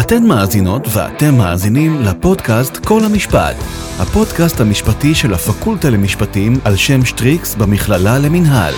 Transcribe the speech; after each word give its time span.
אתן 0.00 0.22
מאזינות 0.28 0.82
ואתם 0.94 1.34
מאזינים 1.38 1.92
לפודקאסט 2.02 2.86
כל 2.86 3.00
המשפט, 3.04 3.56
הפודקאסט 4.02 4.60
המשפטי 4.60 5.14
של 5.14 5.34
הפקולטה 5.34 5.90
למשפטים 5.90 6.52
על 6.64 6.76
שם 6.76 7.04
שטריקס 7.04 7.54
במכללה 7.54 8.18
למינהל. 8.18 8.74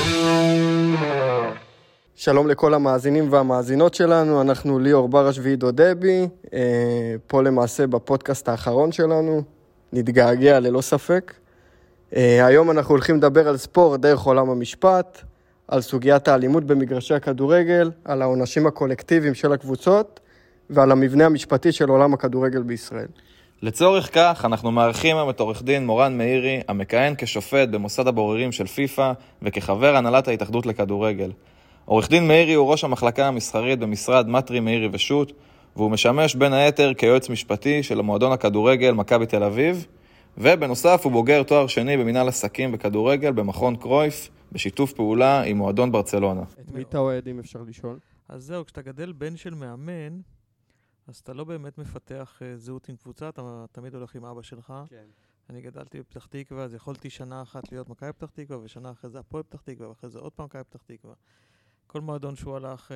שלום 2.14 2.48
לכל 2.48 2.74
המאזינים 2.74 3.32
והמאזינות 3.32 3.94
שלנו, 3.94 4.40
אנחנו 4.40 4.78
ליאור 4.78 5.08
ברש 5.08 5.38
ועידו 5.38 5.70
דבי, 5.70 6.28
אה, 6.54 6.60
פה 7.26 7.42
למעשה 7.42 7.86
בפודקאסט 7.86 8.48
האחרון 8.48 8.92
שלנו, 8.92 9.42
נתגעגע 9.92 10.60
ללא 10.60 10.80
ספק. 10.80 11.32
אה, 12.16 12.46
היום 12.46 12.70
אנחנו 12.70 12.94
הולכים 12.94 13.16
לדבר 13.16 13.48
על 13.48 13.56
ספורט 13.56 14.00
דרך 14.00 14.20
עולם 14.20 14.50
המשפט, 14.50 15.22
על 15.68 15.80
סוגיית 15.80 16.28
האלימות 16.28 16.64
במגרשי 16.64 17.14
הכדורגל, 17.14 17.90
על 18.04 18.22
העונשים 18.22 18.66
הקולקטיביים 18.66 19.34
של 19.34 19.52
הקבוצות 19.52 20.20
ועל 20.70 20.92
המבנה 20.92 21.26
המשפטי 21.26 21.72
של 21.72 21.88
עולם 21.88 22.14
הכדורגל 22.14 22.62
בישראל. 22.62 23.06
לצורך 23.62 24.14
כך, 24.14 24.44
אנחנו 24.44 24.70
מארחים 24.70 25.16
היום 25.16 25.30
את 25.30 25.40
עורך 25.40 25.62
דין 25.62 25.86
מורן 25.86 26.18
מאירי, 26.18 26.60
המכהן 26.68 27.14
כשופט 27.18 27.68
במוסד 27.68 28.06
הבוררים 28.06 28.52
של 28.52 28.66
פיפ"א 28.66 29.12
וכחבר 29.42 29.96
הנהלת 29.96 30.28
ההתאחדות 30.28 30.66
לכדורגל. 30.66 31.30
עורך 31.84 32.08
דין 32.08 32.28
מאירי 32.28 32.54
הוא 32.54 32.70
ראש 32.70 32.84
המחלקה 32.84 33.26
המסחרית 33.26 33.78
במשרד 33.78 34.28
מטרי 34.28 34.60
מאירי 34.60 34.88
ושות', 34.92 35.32
והוא 35.76 35.90
משמש 35.90 36.34
בין 36.34 36.52
היתר 36.52 36.94
כיועץ 36.94 37.30
משפטי 37.30 37.82
של 37.82 37.98
המועדון 37.98 38.32
הכדורגל 38.32 38.92
מכבי 38.92 39.26
תל 39.26 39.42
אביב, 39.42 39.86
ובנוסף 40.38 41.00
הוא 41.04 41.12
בוגר 41.12 41.42
תואר 41.42 41.66
שני 41.66 41.96
במנהל 41.96 42.28
עסקים 42.28 42.72
בכדורגל 42.72 43.32
במכון 43.32 43.76
קרויף, 43.76 44.28
בשיתוף 44.52 44.92
פעולה 44.92 45.42
עם 45.42 45.56
מועדון 45.56 45.92
ברצלונה. 45.92 46.42
את 46.42 46.70
מי 46.70 46.82
אתה 46.82 46.98
אוהד 46.98 47.28
אם 47.28 47.38
אפשר 47.38 47.62
לשאול? 47.62 47.98
אז 48.28 48.44
זהו, 48.44 48.64
כשאתה 48.64 48.82
גדל 48.82 49.12
בן 49.12 49.36
של 49.36 49.54
מאמן, 49.54 50.20
אז 51.06 51.16
אתה 51.16 51.32
לא 51.32 51.44
באמת 51.44 51.78
מפתח 51.78 52.42
uh, 52.42 52.56
זהות 52.56 52.88
עם 52.88 52.96
קבוצה, 52.96 53.28
אתה 53.28 53.64
תמיד 53.72 53.94
הולך 53.94 54.14
עם 54.14 54.24
אבא 54.24 54.42
שלך. 54.42 54.72
כן. 54.88 55.04
אני 55.50 55.62
גדלתי 55.62 55.98
בפתח 55.98 56.26
תקווה, 56.26 56.64
אז 56.64 56.74
יכולתי 56.74 57.10
שנה 57.10 57.42
אחת 57.42 57.72
להיות 57.72 57.88
מכבי 57.88 58.12
פתח 58.12 58.30
תקווה, 58.30 58.58
ושנה 58.58 58.90
אחרי 58.90 59.10
זה 59.10 59.18
הפועל 59.18 59.42
פתח 59.42 59.60
תקווה, 59.60 59.88
ואחרי 59.88 60.10
זה 60.10 60.18
עוד 60.18 60.32
פעם 60.32 60.46
מכבי 60.46 60.64
פתח 60.64 60.82
תקווה. 60.82 61.14
כל 61.86 62.00
מועדון 62.00 62.36
שהוא 62.36 62.56
הלך, 62.56 62.90
uh, 62.90 62.94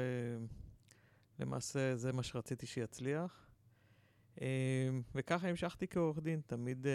למעשה 1.39 1.97
זה 1.97 2.13
מה 2.13 2.23
שרציתי 2.23 2.67
שיצליח. 2.67 3.47
Uh, 4.37 4.41
וככה 5.15 5.49
המשכתי 5.49 5.89
כעורך 5.89 6.19
דין, 6.19 6.41
תמיד 6.47 6.87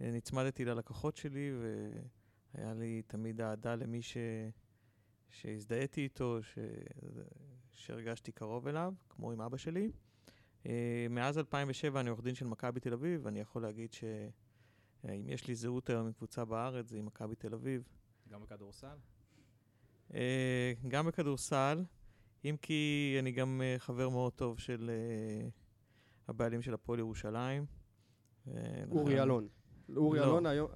נצמדתי 0.00 0.64
ללקוחות 0.64 1.16
שלי, 1.16 1.50
והיה 2.54 2.74
לי 2.74 3.02
תמיד 3.06 3.40
אהדה 3.40 3.74
למי 3.74 4.02
ש... 4.02 4.16
שהזדהיתי 5.30 6.00
איתו, 6.00 6.42
ש... 6.42 6.58
שהרגשתי 7.72 8.32
קרוב 8.32 8.68
אליו, 8.68 8.94
כמו 9.08 9.32
עם 9.32 9.40
אבא 9.40 9.56
שלי. 9.56 9.90
Uh, 10.64 10.66
מאז 11.10 11.38
2007 11.38 12.00
אני 12.00 12.10
עורך 12.10 12.22
דין 12.22 12.34
של 12.34 12.46
מכבי 12.46 12.80
תל 12.80 12.92
אביב, 12.92 13.20
ואני 13.24 13.40
יכול 13.40 13.62
להגיד 13.62 13.92
שאם 13.92 15.28
יש 15.28 15.46
לי 15.46 15.54
זהות 15.54 15.90
היום 15.90 16.06
עם 16.06 16.12
קבוצה 16.12 16.44
בארץ, 16.44 16.88
זה 16.88 16.98
עם 16.98 17.06
מכבי 17.06 17.34
תל 17.34 17.54
אביב. 17.54 17.82
גם 18.28 18.42
בכדורסל? 18.42 18.96
Uh, 20.10 20.14
גם 20.88 21.06
בכדורסל, 21.06 21.84
אם 22.44 22.56
כי 22.62 23.16
אני 23.18 23.32
גם 23.32 23.60
uh, 23.60 23.78
חבר 23.78 24.08
מאוד 24.08 24.32
טוב 24.32 24.58
של 24.58 24.90
uh, 24.90 25.50
הבעלים 26.28 26.62
של 26.62 26.74
הפועל 26.74 26.98
ירושלים. 26.98 27.66
אורי 28.90 29.22
אלון. 29.22 29.48
אורי 29.96 30.18
לא. 30.18 30.24
אלון 30.24 30.46
היום... 30.46 30.70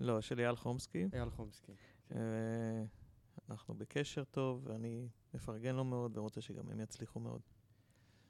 לא, 0.00 0.20
של 0.20 0.40
אייל 0.40 0.56
חומסקי. 0.56 1.08
אייל 1.12 1.30
חומסקי. 1.30 1.72
Uh, 2.10 2.14
אנחנו 3.50 3.74
בקשר 3.74 4.24
טוב, 4.24 4.66
ואני 4.66 5.08
מפרגן 5.34 5.74
לו 5.74 5.84
מאוד, 5.84 6.18
ורוצה 6.18 6.40
שגם 6.40 6.70
הם 6.70 6.80
יצליחו 6.80 7.20
מאוד. 7.20 7.40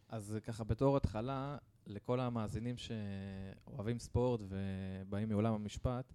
אז 0.09 0.37
ככה 0.43 0.65
בתור 0.65 0.97
התחלה, 0.97 1.59
לכל 1.87 2.21
המאזינים 2.21 2.77
שאוהבים 2.77 3.99
ספורט 3.99 4.41
ובאים 4.49 5.29
מעולם 5.29 5.55
המשפט, 5.55 6.13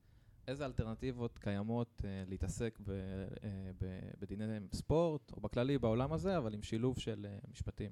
איזה 0.47 0.65
אלטרנטיבות 0.65 1.37
קיימות 1.37 2.01
uh, 2.01 2.03
להתעסק 2.29 2.79
ב, 2.83 2.89
uh, 2.89 3.39
ב, 3.81 3.99
בדיני 4.19 4.59
ספורט, 4.73 5.31
או 5.31 5.41
בכללי 5.41 5.77
בעולם 5.77 6.13
הזה, 6.13 6.37
אבל 6.37 6.53
עם 6.53 6.63
שילוב 6.63 6.99
של 6.99 7.27
uh, 7.43 7.51
משפטים? 7.51 7.91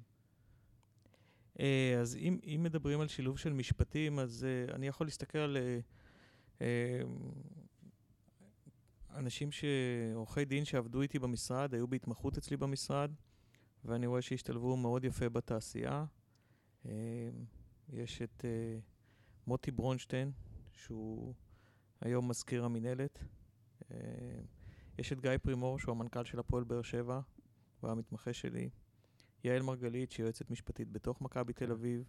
Uh, 1.57 1.61
אז 2.01 2.15
אם, 2.15 2.39
אם 2.43 2.63
מדברים 2.63 3.01
על 3.01 3.07
שילוב 3.07 3.37
של 3.37 3.53
משפטים, 3.53 4.19
אז 4.19 4.45
uh, 4.69 4.73
אני 4.73 4.87
יכול 4.87 5.07
להסתכל 5.07 5.37
על 5.37 5.57
uh, 5.57 5.83
אנשים, 9.15 9.51
ש... 9.51 9.65
עורכי 10.15 10.45
דין 10.45 10.65
שעבדו 10.65 11.01
איתי 11.01 11.19
במשרד, 11.19 11.73
היו 11.73 11.87
בהתמחות 11.87 12.37
אצלי 12.37 12.57
במשרד, 12.57 13.11
ואני 13.85 14.07
רואה 14.07 14.21
שהשתלבו 14.21 14.77
מאוד 14.77 15.03
יפה 15.05 15.29
בתעשייה. 15.29 16.05
Uh, 16.83 16.87
יש 17.89 18.21
את 18.21 18.45
uh, 18.45 18.81
מוטי 19.47 19.71
ברונשטיין, 19.71 20.31
שהוא 20.71 21.33
היום 22.01 22.27
מזכיר 22.27 22.65
המינהלת. 22.65 23.23
Uh, 23.81 23.93
יש 24.97 25.13
את 25.13 25.21
גיא 25.21 25.37
פרימור, 25.37 25.79
שהוא 25.79 25.95
המנכ"ל 25.95 26.23
של 26.23 26.39
הפועל 26.39 26.63
באר 26.63 26.81
שבע, 26.81 27.19
הוא 27.79 27.89
המתמחה 27.89 28.33
שלי. 28.33 28.69
יעל 29.43 29.61
מרגלית, 29.61 30.11
שהיא 30.11 30.23
יועצת 30.23 30.49
משפטית 30.49 30.91
בתוך 30.91 31.21
מכבי 31.21 31.53
תל 31.53 31.71
אביב. 31.71 32.03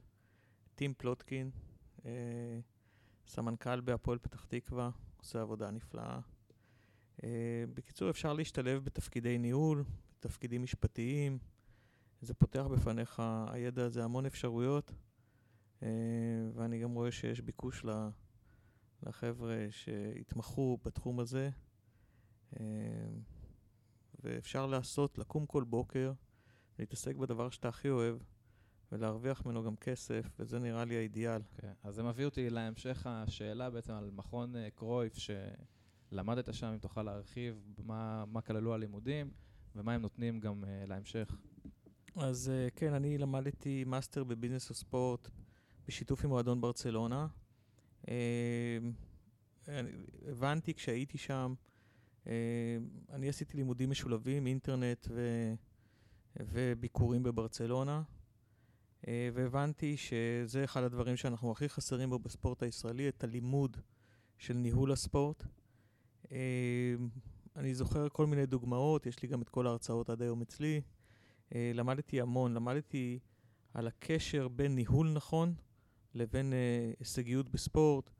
טים 0.75 0.95
פלוטקין, 0.95 1.51
uh, 1.99 2.05
סמנכ"ל 3.27 3.81
בהפועל 3.81 4.19
פתח 4.19 4.45
תקווה, 4.45 4.91
עושה 5.17 5.41
עבודה 5.41 5.71
נפלאה. 5.71 6.21
Uh, 7.17 7.25
בקיצור, 7.75 8.11
אפשר 8.11 8.33
להשתלב 8.33 8.85
בתפקידי 8.85 9.39
ניהול, 9.39 9.85
בתפקידים 10.19 10.63
משפטיים. 10.63 11.39
זה 12.21 12.35
פותח 12.35 12.65
בפניך, 12.73 13.23
הידע 13.47 13.85
הזה, 13.85 14.05
המון 14.05 14.27
אפשרויות, 14.27 14.93
uh, 15.81 15.85
ואני 16.55 16.79
גם 16.79 16.95
רואה 16.95 17.13
שיש 17.13 17.41
ביקוש 17.41 17.85
לחבר'ה 19.03 19.67
שהתמחו 19.71 20.79
בתחום 20.85 21.21
הזה, 21.21 21.51
uh, 22.55 22.57
ואפשר 24.23 24.67
לעשות, 24.67 25.19
לקום 25.19 25.47
כל 25.47 25.65
בוקר, 25.65 26.13
להתעסק 26.79 27.17
בדבר 27.17 27.51
שאתה 27.51 27.69
הכי 27.69 27.89
אוהב, 27.89 28.17
ולהרוויח 28.95 29.47
ממנו 29.47 29.65
גם 29.65 29.77
כסף, 29.77 30.27
וזה 30.39 30.59
נראה 30.59 30.85
לי 30.85 30.97
האידיאל. 30.97 31.41
Okay. 31.41 31.61
כן, 31.61 31.73
אז 31.83 31.95
זה 31.95 32.03
מביא 32.03 32.25
אותי 32.25 32.51
להמשך 32.51 33.07
השאלה 33.07 33.71
בעצם 33.71 33.93
על 33.93 34.11
מכון 34.11 34.55
uh, 34.55 34.59
קרויף, 34.75 35.15
שלמדת 36.11 36.55
שם, 36.55 36.67
אם 36.67 36.79
תוכל 36.79 37.03
להרחיב 37.03 37.75
מה, 37.85 38.25
מה 38.25 38.41
כללו 38.41 38.75
הלימודים, 38.75 39.31
ומה 39.77 39.93
הם 39.93 40.03
נותנים 40.03 40.41
גם 40.41 40.65
uh, 40.65 40.89
להמשך. 40.89 41.37
אז 42.17 42.51
uh, 42.51 42.71
כן, 42.77 42.93
אני 42.95 43.19
למדתי 43.19 43.85
master 43.85 44.25
ב 44.25 44.30
business 44.30 44.71
וספורט 44.71 45.29
בשיתוף 45.89 46.25
עם 46.25 46.31
מועדון 46.31 46.61
ברצלונה. 46.61 47.27
Uh, 48.03 48.07
הבנתי 50.27 50.75
כשהייתי 50.75 51.19
שם, 51.19 51.55
uh, 52.25 52.29
אני 53.11 53.29
עשיתי 53.29 53.57
לימודים 53.57 53.91
משולבים, 53.91 54.47
אינטרנט 54.47 55.07
ו... 55.11 55.55
וביקורים 56.41 57.23
בברצלונה, 57.23 58.03
והבנתי 59.09 59.97
שזה 59.97 60.65
אחד 60.65 60.83
הדברים 60.83 61.17
שאנחנו 61.17 61.53
הכי 61.53 61.69
חסרים 61.69 62.11
בו 62.11 62.19
בספורט 62.19 62.63
הישראלי, 62.63 63.09
את 63.09 63.25
הלימוד 63.25 63.77
של 64.39 64.55
ניהול 64.55 64.93
הספורט. 64.93 65.45
Uh, 66.25 66.29
אני 67.57 67.75
זוכר 67.75 68.09
כל 68.09 68.27
מיני 68.27 68.47
דוגמאות, 68.47 69.07
יש 69.07 69.23
לי 69.23 69.29
גם 69.29 69.43
את 69.43 69.49
כל 69.49 69.67
ההרצאות 69.67 70.11
עד 70.11 70.23
היום 70.23 70.43
אצלי. 70.43 70.81
Uh, 71.51 71.55
למדתי 71.75 72.21
המון, 72.21 72.55
למדתי 72.55 73.19
על 73.75 73.87
הקשר 73.87 74.49
בין 74.49 74.75
ניהול 74.75 75.13
נכון 75.13 75.55
לבין 76.15 76.53
הישגיות 76.99 77.49
בספורט, 77.49 78.11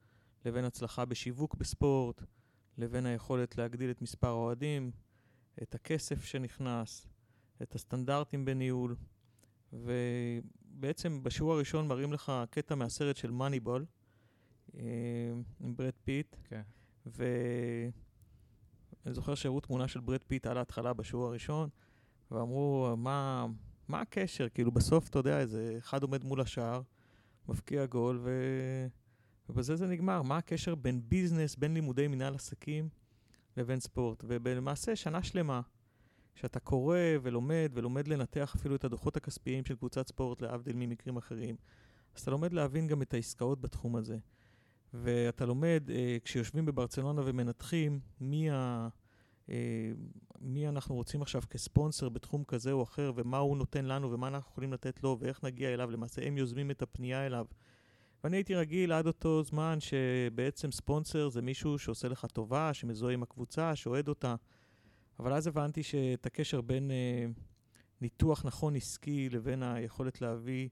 לבין 0.45 0.65
הצלחה 0.65 1.05
בשיווק 1.05 1.55
בספורט, 1.55 2.23
לבין 2.79 3.07
היכולת 3.07 3.59
להגדיל 3.59 3.91
את 3.91 4.03
מספר 4.03 4.29
האוהדים, 4.29 4.91
את 5.63 5.75
הכסף 5.75 6.25
שנכנס, 6.25 7.07
את 7.63 7.75
הסטנדרטים 7.75 8.45
בניהול. 8.45 8.97
ובעצם 10.77 11.23
בשיעור 11.23 11.53
הראשון 11.53 11.89
מראים 11.89 12.13
לך 12.13 12.33
קטע 12.51 12.75
מהסרט 12.75 13.17
של 13.17 13.31
Moneyball, 13.31 13.85
uh, 14.71 14.77
עם 15.61 15.77
ברד 15.77 15.93
פיט. 16.05 16.37
כן. 16.45 16.63
ואני 17.07 17.91
זוכר 19.15 19.35
שהראו 19.35 19.61
תמונה 19.61 19.89
של 19.89 20.01
ברד 20.01 20.21
פיט 20.27 20.47
על 20.47 20.59
ההתחלה 20.59 20.93
בשיעור 20.93 21.27
הראשון, 21.27 21.69
ואמרו, 22.31 22.95
מה, 22.97 23.47
מה 23.89 24.01
הקשר? 24.01 24.49
כאילו, 24.49 24.73
בסוף, 24.73 25.09
אתה 25.09 25.19
יודע, 25.19 25.41
איזה 25.41 25.75
אחד 25.79 26.03
עומד 26.03 26.25
מול 26.25 26.41
השער, 26.41 26.83
מפקיע 27.49 27.87
גול, 27.87 28.21
ו... 28.23 28.31
ובזה 29.49 29.77
זה 29.77 29.87
נגמר. 29.87 30.23
מה 30.23 30.37
הקשר 30.37 30.75
בין 30.75 31.01
ביזנס, 31.09 31.57
בין 31.57 31.75
לימודי 31.75 32.09
מנהל 32.09 32.35
עסקים 32.35 32.89
לבין 33.57 33.81
ספורט? 33.81 34.25
ולמעשה, 34.27 34.97
שנה 34.97 35.23
שלמה, 35.23 35.61
שאתה 36.35 36.61
קורא 36.61 36.99
ולומד, 37.23 37.71
ולומד 37.75 38.09
לנתח 38.09 38.55
אפילו 38.57 38.75
את 38.75 38.85
הדוחות 38.85 39.17
הכספיים 39.17 39.65
של 39.65 39.77
קבוצת 39.77 40.09
ספורט, 40.09 40.43
להבדיל 40.43 40.77
ממקרים 40.77 41.17
אחרים, 41.17 41.57
אז 42.15 42.23
אתה 42.23 42.31
לומד 42.31 42.53
להבין 42.53 42.87
גם 42.87 43.03
את 43.03 43.15
העסקאות 43.15 43.61
בתחום 43.61 43.97
הזה. 43.97 44.19
ואתה 44.95 45.47
לומד, 45.47 45.91
אה, 45.91 46.17
כשיושבים 46.25 46.67
בברצלונה 46.67 47.23
ומנתחים, 47.25 48.01
מי 48.21 48.51
אה, 49.49 49.93
מי 50.41 50.69
אנחנו 50.69 50.95
רוצים 50.95 51.23
עכשיו 51.23 51.43
כספונסר 51.51 52.09
בתחום 52.09 52.45
כזה 52.45 52.73
או 52.73 52.83
אחר, 52.83 53.13
ומה 53.15 53.39
הוא 53.39 53.57
נותן 53.57 53.85
לנו 53.85 54.13
ומה 54.13 54.29
אנחנו 54.29 54.51
יכולים 54.53 54.73
לתת 54.73 55.03
לו, 55.03 55.17
ואיך 55.21 55.45
נגיע 55.45 55.75
אליו. 55.75 55.91
למעשה 55.91 56.27
הם 56.27 56.39
יוזמים 56.39 56.71
את 56.71 56.83
הפנייה 56.83 57.27
אליו. 57.27 57.47
ואני 58.25 58.37
הייתי 58.37 58.55
רגיל 58.55 58.93
עד 58.93 59.07
אותו 59.07 59.43
זמן 59.43 59.79
שבעצם 59.81 60.73
ספונסר 60.73 61.29
זה 61.29 61.43
מישהו 61.43 61.79
שעושה 61.79 62.09
לך 62.09 62.27
טובה, 62.27 62.75
שמזוהה 62.75 63.15
עם 63.15 63.23
הקבוצה, 63.23 63.77
שאוהד 63.77 64.09
אותה. 64.09 64.35
אבל 65.19 65.33
אז 65.33 65.47
הבנתי 65.47 65.83
שאת 65.83 66.27
הקשר 66.27 66.61
בין 66.61 66.91
אה, 66.91 67.27
ניתוח 68.01 68.45
נכון 68.45 68.77
עסקי 68.77 69.29
לבין 69.31 69.63
היכולת 69.63 70.21
להביא 70.21 70.69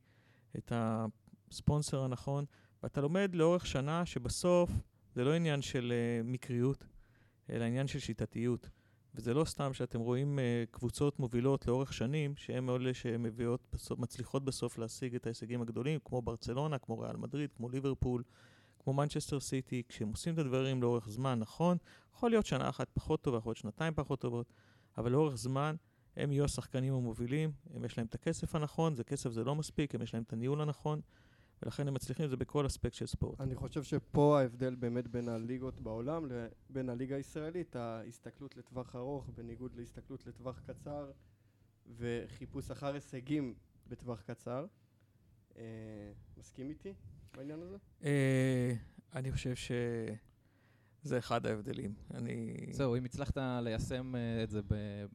את 0.58 0.72
הספונסר 0.74 2.04
הנכון, 2.04 2.44
ואתה 2.82 3.00
לומד 3.00 3.34
לאורך 3.34 3.66
שנה 3.66 4.06
שבסוף 4.06 4.70
זה 5.14 5.24
לא 5.24 5.34
עניין 5.34 5.62
של 5.62 5.92
אה, 5.92 6.22
מקריות, 6.24 6.84
אלא 7.50 7.64
עניין 7.64 7.86
של 7.86 7.98
שיטתיות. 7.98 8.68
וזה 9.14 9.34
לא 9.34 9.44
סתם 9.44 9.72
שאתם 9.72 10.00
רואים 10.00 10.38
uh, 10.38 10.70
קבוצות 10.70 11.18
מובילות 11.18 11.66
לאורך 11.66 11.92
שנים, 11.92 12.36
שהן 12.36 12.68
אלה 12.68 12.94
שמביאות, 12.94 13.60
בסוף, 13.72 13.98
מצליחות 13.98 14.44
בסוף 14.44 14.78
להשיג 14.78 15.14
את 15.14 15.26
ההישגים 15.26 15.62
הגדולים, 15.62 15.98
כמו 16.04 16.22
ברצלונה, 16.22 16.78
כמו 16.78 16.98
ריאל 16.98 17.16
מדריד, 17.16 17.52
כמו 17.52 17.68
ליברפול, 17.68 18.22
כמו 18.84 18.92
מנצ'סטר 18.92 19.40
סיטי, 19.40 19.82
כשהם 19.88 20.08
עושים 20.08 20.34
את 20.34 20.38
הדברים 20.38 20.82
לאורך 20.82 21.08
זמן, 21.08 21.38
נכון, 21.38 21.76
יכול 22.14 22.30
להיות 22.30 22.46
שנה 22.46 22.68
אחת 22.68 22.88
פחות 22.94 23.22
טובה, 23.22 23.38
יכול 23.38 23.50
להיות 23.50 23.56
שנתיים 23.56 23.94
פחות 23.94 24.20
טובות, 24.20 24.52
אבל 24.98 25.12
לאורך 25.12 25.34
זמן 25.34 25.76
הם 26.16 26.32
יהיו 26.32 26.44
השחקנים 26.44 26.94
המובילים, 26.94 27.52
הם 27.74 27.84
יש 27.84 27.98
להם 27.98 28.06
את 28.06 28.14
הכסף 28.14 28.54
הנכון, 28.54 28.94
זה 28.94 29.04
כסף 29.04 29.30
זה 29.30 29.44
לא 29.44 29.54
מספיק, 29.54 29.94
הם 29.94 30.02
יש 30.02 30.14
להם 30.14 30.22
את 30.22 30.32
הניהול 30.32 30.60
הנכון, 30.60 31.00
ולכן 31.62 31.88
הם 31.88 31.94
מצליחים 31.94 32.24
את 32.24 32.30
זה 32.30 32.36
בכל 32.36 32.66
אספקט 32.66 32.94
של 32.94 33.06
ספורט. 33.06 33.40
אני 33.40 33.54
חושב 33.54 33.82
שפה 33.82 34.40
ההבדל 34.40 34.74
באמת 34.74 35.08
בין 35.08 35.28
הליגות 35.28 35.80
בעולם 35.80 36.26
לבין 36.26 36.88
הליגה 36.88 37.16
הישראלית, 37.16 37.76
ההסתכלות 37.76 38.56
לטווח 38.56 38.96
ארוך, 38.96 39.30
בניגוד 39.34 39.74
להסתכלות 39.74 40.26
לטווח 40.26 40.60
קצר, 40.60 41.10
וחיפוש 41.96 42.70
אחר 42.70 42.94
הישגים 42.94 43.54
בטווח 43.88 44.20
קצר. 44.20 44.66
אה, 45.56 45.62
מסכים 46.36 46.70
איתי 46.70 46.94
בעניין 47.36 47.62
הזה? 47.62 47.76
אה, 48.04 48.72
אני 49.14 49.32
חושב 49.32 49.54
שזה 49.54 51.18
אחד 51.18 51.46
ההבדלים. 51.46 51.94
אני... 52.14 52.56
זהו, 52.70 52.96
אם 52.96 53.04
הצלחת 53.04 53.38
ליישם 53.62 54.16
אה, 54.16 54.42
את 54.42 54.50
זה 54.50 54.60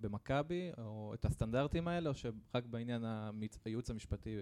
במכבי, 0.01 0.71
או 0.77 1.13
את 1.13 1.25
הסטנדרטים 1.25 1.87
האלה, 1.87 2.09
או 2.09 2.13
שרק 2.13 2.65
בעניין 2.69 3.05
הייעוץ 3.65 3.89
המשפטי 3.89 4.37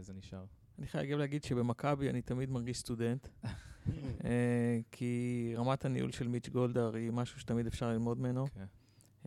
זה 0.00 0.12
נשאר? 0.14 0.44
אני 0.78 0.86
חייב 0.86 1.18
להגיד 1.18 1.44
שבמכבי 1.44 2.10
אני 2.10 2.22
תמיד 2.22 2.50
מרגיש 2.50 2.78
סטודנט, 2.78 3.28
אה, 4.24 4.80
כי 4.92 5.52
רמת 5.56 5.84
הניהול 5.84 6.12
של 6.12 6.28
מיץ' 6.28 6.48
גולדהר 6.48 6.94
היא 6.94 7.10
משהו 7.10 7.40
שתמיד 7.40 7.66
אפשר 7.66 7.88
ללמוד 7.88 8.18
ממנו. 8.18 8.44
Okay. 8.44 8.50
כן. 8.54 8.64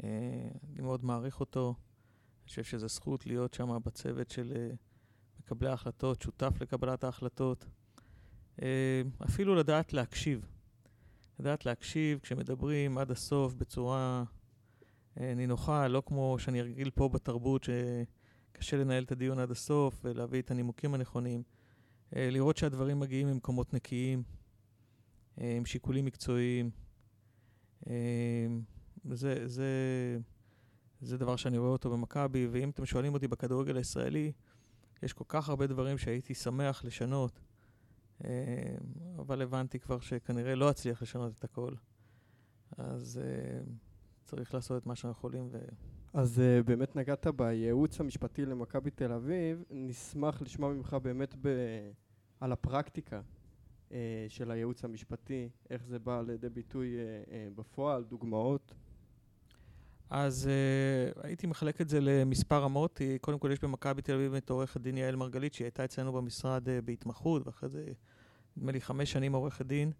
אה, 0.03 0.49
אני 0.73 0.81
מאוד 0.81 1.05
מעריך 1.05 1.39
אותו. 1.39 1.75
אני 2.41 2.47
חושב 2.47 2.63
שזו 2.63 2.87
זכות 2.87 3.25
להיות 3.25 3.53
שם 3.53 3.77
בצוות 3.85 4.29
של 4.29 4.53
אה, 4.55 4.71
מקבלי 5.45 5.69
ההחלטות, 5.69 6.21
שותף 6.21 6.53
לקבלת 6.61 7.03
ההחלטות. 7.03 7.65
אפילו 9.25 9.55
לדעת 9.55 9.93
להקשיב. 9.93 10.45
לדעת 11.39 11.65
להקשיב 11.65 12.19
כשמדברים 12.19 12.97
עד 12.97 13.11
הסוף 13.11 13.53
בצורה 13.53 14.23
נינוחה, 15.17 15.87
לא 15.87 16.03
כמו 16.05 16.35
שאני 16.39 16.61
רגיל 16.61 16.89
פה 16.89 17.09
בתרבות, 17.09 17.63
ש... 17.63 17.69
קשה 18.61 18.77
לנהל 18.77 19.03
את 19.03 19.11
הדיון 19.11 19.39
עד 19.39 19.51
הסוף 19.51 20.01
ולהביא 20.03 20.41
את 20.41 20.51
הנימוקים 20.51 20.93
הנכונים. 20.93 21.43
אה, 22.15 22.29
לראות 22.31 22.57
שהדברים 22.57 22.99
מגיעים 22.99 23.27
ממקומות 23.27 23.73
נקיים, 23.73 24.23
אה, 25.41 25.57
עם 25.57 25.65
שיקולים 25.65 26.05
מקצועיים. 26.05 26.69
אה, 27.87 28.47
זה, 29.11 29.47
זה, 29.47 29.67
זה 31.01 31.17
דבר 31.17 31.35
שאני 31.35 31.57
רואה 31.57 31.69
אותו 31.69 31.89
במכבי, 31.89 32.47
ואם 32.51 32.69
אתם 32.69 32.85
שואלים 32.85 33.13
אותי 33.13 33.27
בכדורגל 33.27 33.77
הישראלי, 33.77 34.31
יש 35.03 35.13
כל 35.13 35.23
כך 35.27 35.49
הרבה 35.49 35.67
דברים 35.67 35.97
שהייתי 35.97 36.33
שמח 36.33 36.85
לשנות, 36.85 37.39
אבל 39.17 39.41
הבנתי 39.41 39.79
כבר 39.79 39.99
שכנראה 39.99 40.55
לא 40.55 40.69
אצליח 40.69 41.01
לשנות 41.01 41.33
את 41.39 41.43
הכל. 41.43 41.73
אז 42.77 43.21
צריך 44.25 44.53
לעשות 44.53 44.81
את 44.81 44.87
מה 44.87 44.95
שאנחנו 44.95 45.19
יכולים. 45.19 45.49
ו... 45.51 45.59
אז 46.13 46.39
uh, 46.39 46.63
באמת 46.63 46.95
נגעת 46.95 47.27
בייעוץ 47.27 47.99
המשפטי 47.99 48.45
למכבי 48.45 48.91
תל 48.91 49.11
אביב, 49.11 49.63
נשמח 49.69 50.41
לשמוע 50.41 50.73
ממך 50.73 50.93
באמת 50.93 51.35
ב... 51.41 51.47
על 52.39 52.51
הפרקטיקה 52.51 53.21
של 54.27 54.51
הייעוץ 54.51 54.85
המשפטי, 54.85 55.49
איך 55.69 55.83
זה 55.83 55.99
בא 55.99 56.21
לידי 56.21 56.49
ביטוי 56.49 56.95
בפועל, 57.55 58.03
דוגמאות. 58.03 58.73
אז 60.11 60.49
uh, 60.49 61.21
הייתי 61.23 61.47
מחלק 61.47 61.81
את 61.81 61.89
זה 61.89 61.99
למספר 62.01 62.63
רמות. 62.63 63.01
קודם 63.21 63.39
כל 63.39 63.51
יש 63.51 63.59
במכבי 63.59 64.01
תל 64.01 64.13
אביב 64.13 64.33
את 64.33 64.49
עורכת 64.49 64.81
דין 64.81 64.97
יעל 64.97 65.15
מרגלית, 65.15 65.53
שהיא 65.53 65.65
הייתה 65.65 65.85
אצלנו 65.85 66.13
במשרד 66.13 66.67
uh, 66.67 66.71
בהתמחות, 66.85 67.47
ואחרי 67.47 67.69
זה, 67.69 67.85
נדמה 68.57 68.71
לי, 68.71 68.81
חמש 68.81 69.11
שנים 69.11 69.33
עורכת 69.33 69.65
דין, 69.65 69.91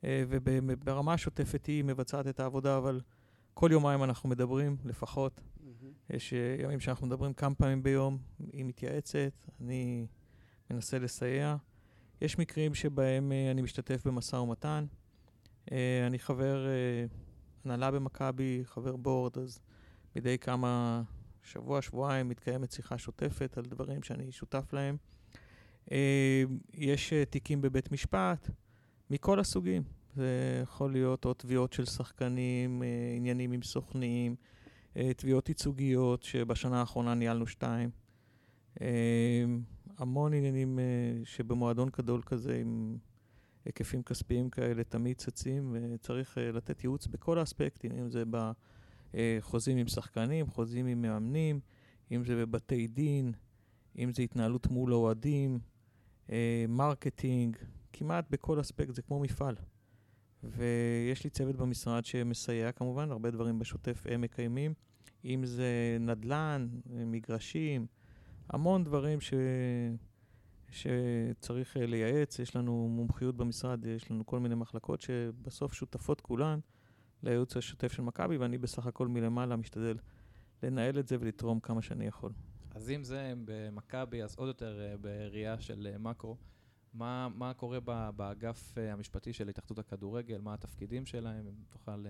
uh, 0.00 0.04
וברמה 0.28 1.14
השוטפת 1.14 1.66
היא 1.66 1.84
מבצעת 1.84 2.26
את 2.26 2.40
העבודה, 2.40 2.76
אבל 2.76 3.00
כל 3.54 3.68
יומיים 3.72 4.04
אנחנו 4.04 4.28
מדברים, 4.28 4.76
לפחות. 4.84 5.40
Mm-hmm. 5.40 6.14
יש 6.14 6.32
אה, 6.32 6.56
ימים 6.64 6.80
שאנחנו 6.80 7.06
מדברים 7.06 7.32
כמה 7.32 7.54
פעמים 7.54 7.82
ביום, 7.82 8.18
היא 8.52 8.64
מתייעצת, 8.64 9.32
אני 9.60 10.06
מנסה 10.70 10.98
לסייע. 10.98 11.56
יש 12.20 12.38
מקרים 12.38 12.74
שבהם 12.74 13.32
uh, 13.32 13.50
אני 13.50 13.62
משתתף 13.62 14.06
במשא 14.06 14.36
ומתן. 14.36 14.86
Uh, 15.66 15.72
אני 16.06 16.18
חבר 16.18 16.66
uh, 16.66 17.29
הנהלה 17.64 17.90
במכבי, 17.90 18.62
חבר 18.64 18.96
בורד, 18.96 19.38
אז 19.38 19.60
מדי 20.16 20.38
כמה 20.38 21.02
שבוע, 21.42 21.82
שבועיים 21.82 22.28
מתקיימת 22.28 22.72
שיחה 22.72 22.98
שוטפת 22.98 23.58
על 23.58 23.64
דברים 23.64 24.02
שאני 24.02 24.32
שותף 24.32 24.72
להם. 24.72 24.96
Uh, 25.86 25.92
יש 26.74 27.12
uh, 27.12 27.30
תיקים 27.30 27.60
בבית 27.60 27.92
משפט 27.92 28.50
מכל 29.10 29.40
הסוגים. 29.40 29.82
זה 30.14 30.60
יכול 30.62 30.92
להיות 30.92 31.24
או 31.24 31.34
תביעות 31.34 31.72
של 31.72 31.84
שחקנים, 31.84 32.82
אה, 32.82 32.88
עניינים 33.16 33.52
עם 33.52 33.62
סוכנים, 33.62 34.34
אה, 34.96 35.14
תביעות 35.16 35.48
ייצוגיות, 35.48 36.22
שבשנה 36.22 36.80
האחרונה 36.80 37.14
ניהלנו 37.14 37.46
שתיים. 37.46 37.90
אה, 38.80 39.44
המון 39.98 40.34
עניינים 40.34 40.78
שבמועדון 41.24 41.88
גדול 41.98 42.22
כזה 42.26 42.58
עם 42.60 42.96
היקפים 43.64 44.02
כספיים 44.02 44.50
כאלה 44.50 44.84
תמיד 44.84 45.16
צצים, 45.16 45.76
וצריך 45.94 46.38
לתת 46.38 46.84
ייעוץ 46.84 47.06
בכל 47.06 47.38
האספקטים, 47.38 47.92
אם 47.92 48.10
זה 48.10 48.22
בחוזים 49.14 49.76
עם 49.76 49.88
שחקנים, 49.88 50.46
חוזים 50.46 50.86
עם 50.86 51.02
מאמנים, 51.02 51.60
אם 52.12 52.24
זה 52.24 52.36
בבתי 52.36 52.86
דין, 52.86 53.32
אם 53.98 54.12
זה 54.12 54.22
התנהלות 54.22 54.66
מול 54.66 54.94
אוהדים, 54.94 55.58
marketing, 56.68 57.56
כמעט 57.92 58.24
בכל 58.30 58.60
אספקט, 58.60 58.94
זה 58.94 59.02
כמו 59.02 59.20
מפעל. 59.20 59.54
ויש 60.42 61.24
לי 61.24 61.30
צוות 61.30 61.56
במשרד 61.56 62.04
שמסייע 62.04 62.72
כמובן, 62.72 63.10
הרבה 63.10 63.30
דברים 63.30 63.58
בשוטף 63.58 64.02
הם 64.08 64.20
מקיימים, 64.20 64.74
אם 65.24 65.46
זה 65.46 65.96
נדל"ן, 66.00 66.68
מגרשים, 66.86 67.86
המון 68.48 68.84
דברים 68.84 69.20
ש... 69.20 69.34
שצריך 70.70 71.76
אה, 71.76 71.86
לייעץ, 71.86 72.38
יש 72.38 72.56
לנו 72.56 72.88
מומחיות 72.88 73.36
במשרד, 73.36 73.86
יש 73.86 74.10
לנו 74.10 74.26
כל 74.26 74.40
מיני 74.40 74.54
מחלקות 74.54 75.00
שבסוף 75.00 75.72
שותפות 75.72 76.20
כולן 76.20 76.58
לייעוץ 77.22 77.56
השוטף 77.56 77.92
של 77.92 78.02
מכבי, 78.02 78.36
ואני 78.36 78.58
בסך 78.58 78.86
הכל 78.86 79.08
מלמעלה 79.08 79.56
משתדל 79.56 79.98
לנהל 80.62 80.98
את 80.98 81.08
זה 81.08 81.16
ולתרום 81.20 81.60
כמה 81.60 81.82
שאני 81.82 82.06
יכול. 82.06 82.32
אז 82.74 82.90
אם 82.90 83.04
זה 83.04 83.32
במכבי, 83.44 84.22
אז 84.22 84.34
עוד 84.36 84.48
יותר 84.48 84.80
אה, 84.80 84.96
בראייה 84.96 85.60
של 85.60 85.88
אה, 85.92 85.98
מקרו. 85.98 86.36
מה, 86.94 87.28
מה 87.34 87.54
קורה 87.54 87.80
באגף 88.16 88.74
המשפטי 88.78 89.32
של 89.32 89.48
התאחדות 89.48 89.78
הכדורגל, 89.78 90.40
מה 90.40 90.54
התפקידים 90.54 91.06
שלהם, 91.06 91.46
אם 91.46 91.54
תוכל 91.70 92.04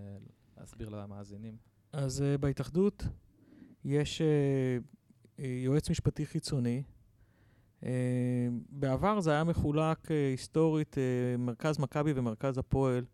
להסביר 0.57 0.89
למאזינים. 0.89 1.57
אז 1.93 2.25
בהתאחדות 2.41 3.03
יש 3.85 4.23
יועץ 5.39 5.91
משפטי 5.91 6.27
חיצוני. 6.27 6.83
Uh, 7.81 7.85
בעבר 8.71 9.21
זה 9.21 9.31
היה 9.31 9.45
מחולק 9.45 9.99
uh, 10.05 10.11
היסטורית, 10.31 10.95
uh, 10.95 11.41
מרכז 11.41 11.79
מכבי 11.79 12.13
ומרכז 12.17 12.59
הפועל. 12.59 13.05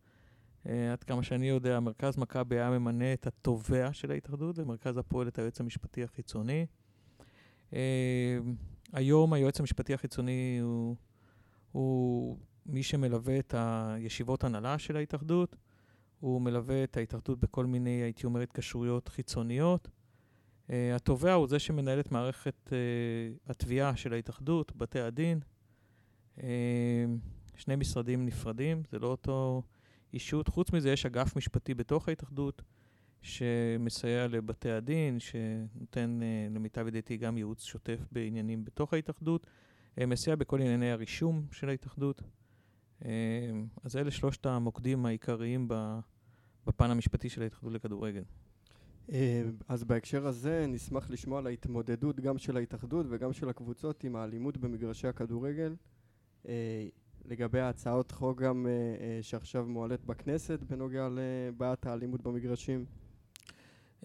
עד 0.92 1.04
כמה 1.04 1.22
שאני 1.22 1.48
יודע, 1.48 1.80
מרכז 1.80 2.16
מכבי 2.16 2.56
היה 2.56 2.70
ממנה 2.70 3.12
את 3.12 3.26
התובע 3.26 3.92
של 3.92 4.10
ההתאחדות, 4.10 4.58
ומרכז 4.58 4.96
הפועל 4.96 5.28
את 5.28 5.38
היועץ 5.38 5.60
המשפטי 5.60 6.04
החיצוני. 6.04 6.66
היום 8.92 9.32
היועץ 9.32 9.60
המשפטי 9.60 9.94
החיצוני 9.94 10.58
הוא 10.62 10.96
הוא 11.72 12.38
מי 12.66 12.82
שמלווה 12.82 13.38
את 13.38 13.54
הישיבות 13.58 14.44
הנהלה 14.44 14.78
של 14.78 14.96
ההתאחדות, 14.96 15.56
הוא 16.20 16.40
מלווה 16.40 16.84
את 16.84 16.96
ההתאחדות 16.96 17.40
בכל 17.40 17.66
מיני, 17.66 17.90
הייתי 17.90 18.26
אומר, 18.26 18.40
התקשרויות 18.40 19.08
חיצוניות. 19.08 19.88
Uh, 20.66 20.70
התובע 20.94 21.32
הוא 21.32 21.48
זה 21.48 21.58
שמנהל 21.58 22.00
את 22.00 22.12
מערכת 22.12 22.68
uh, 22.68 23.50
התביעה 23.50 23.96
של 23.96 24.12
ההתאחדות, 24.12 24.76
בתי 24.76 25.00
הדין. 25.00 25.40
Uh, 26.38 26.42
שני 27.56 27.76
משרדים 27.76 28.26
נפרדים, 28.26 28.82
זה 28.90 28.98
לא 28.98 29.06
אותו 29.06 29.62
אישות. 30.12 30.48
חוץ 30.48 30.72
מזה, 30.72 30.90
יש 30.90 31.06
אגף 31.06 31.36
משפטי 31.36 31.74
בתוך 31.74 32.08
ההתאחדות, 32.08 32.62
שמסייע 33.22 34.26
לבתי 34.26 34.70
הדין, 34.70 35.20
שנותן 35.20 36.20
אה, 36.22 36.48
למיטב 36.50 36.86
ידיעתי 36.88 37.16
גם 37.16 37.36
ייעוץ 37.36 37.64
שוטף 37.64 38.00
בעניינים 38.12 38.64
בתוך 38.64 38.92
ההתאחדות, 38.92 39.46
אה, 40.00 40.06
מסייע 40.06 40.36
בכל 40.36 40.60
ענייני 40.60 40.90
הרישום 40.90 41.46
של 41.52 41.68
ההתאחדות. 41.68 42.22
אה, 43.04 43.10
אז 43.84 43.96
אלה 43.96 44.10
שלושת 44.10 44.46
המוקדים 44.46 45.06
העיקריים 45.06 45.68
בפן 46.66 46.90
המשפטי 46.90 47.28
של 47.28 47.42
ההתאחדות 47.42 47.72
לכדורגל. 47.72 48.22
אז 49.68 49.84
בהקשר 49.84 50.26
הזה 50.26 50.66
נשמח 50.68 51.10
לשמוע 51.10 51.38
על 51.38 51.46
ההתמודדות 51.46 52.20
גם 52.20 52.38
של 52.38 52.56
ההתאחדות 52.56 53.06
וגם 53.08 53.32
של 53.32 53.48
הקבוצות 53.48 54.04
עם 54.04 54.16
האלימות 54.16 54.56
במגרשי 54.56 55.08
הכדורגל. 55.08 55.74
לגבי 57.24 57.60
הצעות 57.60 58.12
חוק 58.12 58.42
גם 58.42 58.66
שעכשיו 59.22 59.66
מועלית 59.66 60.04
בכנסת 60.04 60.62
בנוגע 60.62 61.08
לבעיית 61.10 61.86
האלימות 61.86 62.22
במגרשים. 62.22 62.84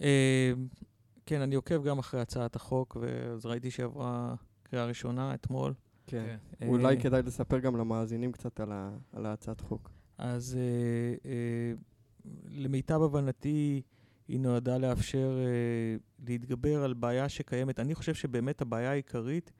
אה, 0.02 0.52
כן, 1.26 1.40
אני 1.40 1.54
עוקב 1.54 1.84
גם 1.84 1.98
אחרי 1.98 2.20
הצעת 2.20 2.56
החוק, 2.56 2.96
ואז 3.00 3.46
ראיתי 3.46 3.70
שעברה 3.70 4.34
קריאה 4.62 4.86
ראשונה 4.86 5.34
אתמול. 5.34 5.74
כן, 6.06 6.36
כן. 6.58 6.66
אולי 6.66 7.00
כדאי 7.00 7.22
לספר 7.22 7.58
גם 7.58 7.76
למאזינים 7.76 8.32
קצת 8.32 8.60
על 9.12 9.26
ההצעת 9.26 9.60
חוק. 9.60 9.90
אז 10.18 10.58
אה, 10.58 11.30
אה, 11.30 11.72
למיטב 12.48 13.02
הבנתי, 13.02 13.82
היא 14.28 14.40
נועדה 14.40 14.78
לאפשר 14.78 15.38
להתגבר 16.26 16.84
על 16.84 16.94
בעיה 16.94 17.28
שקיימת. 17.28 17.80
אני 17.80 17.94
חושב 17.94 18.14
שבאמת 18.14 18.62
הבעיה 18.62 18.90
העיקרית 18.90 19.52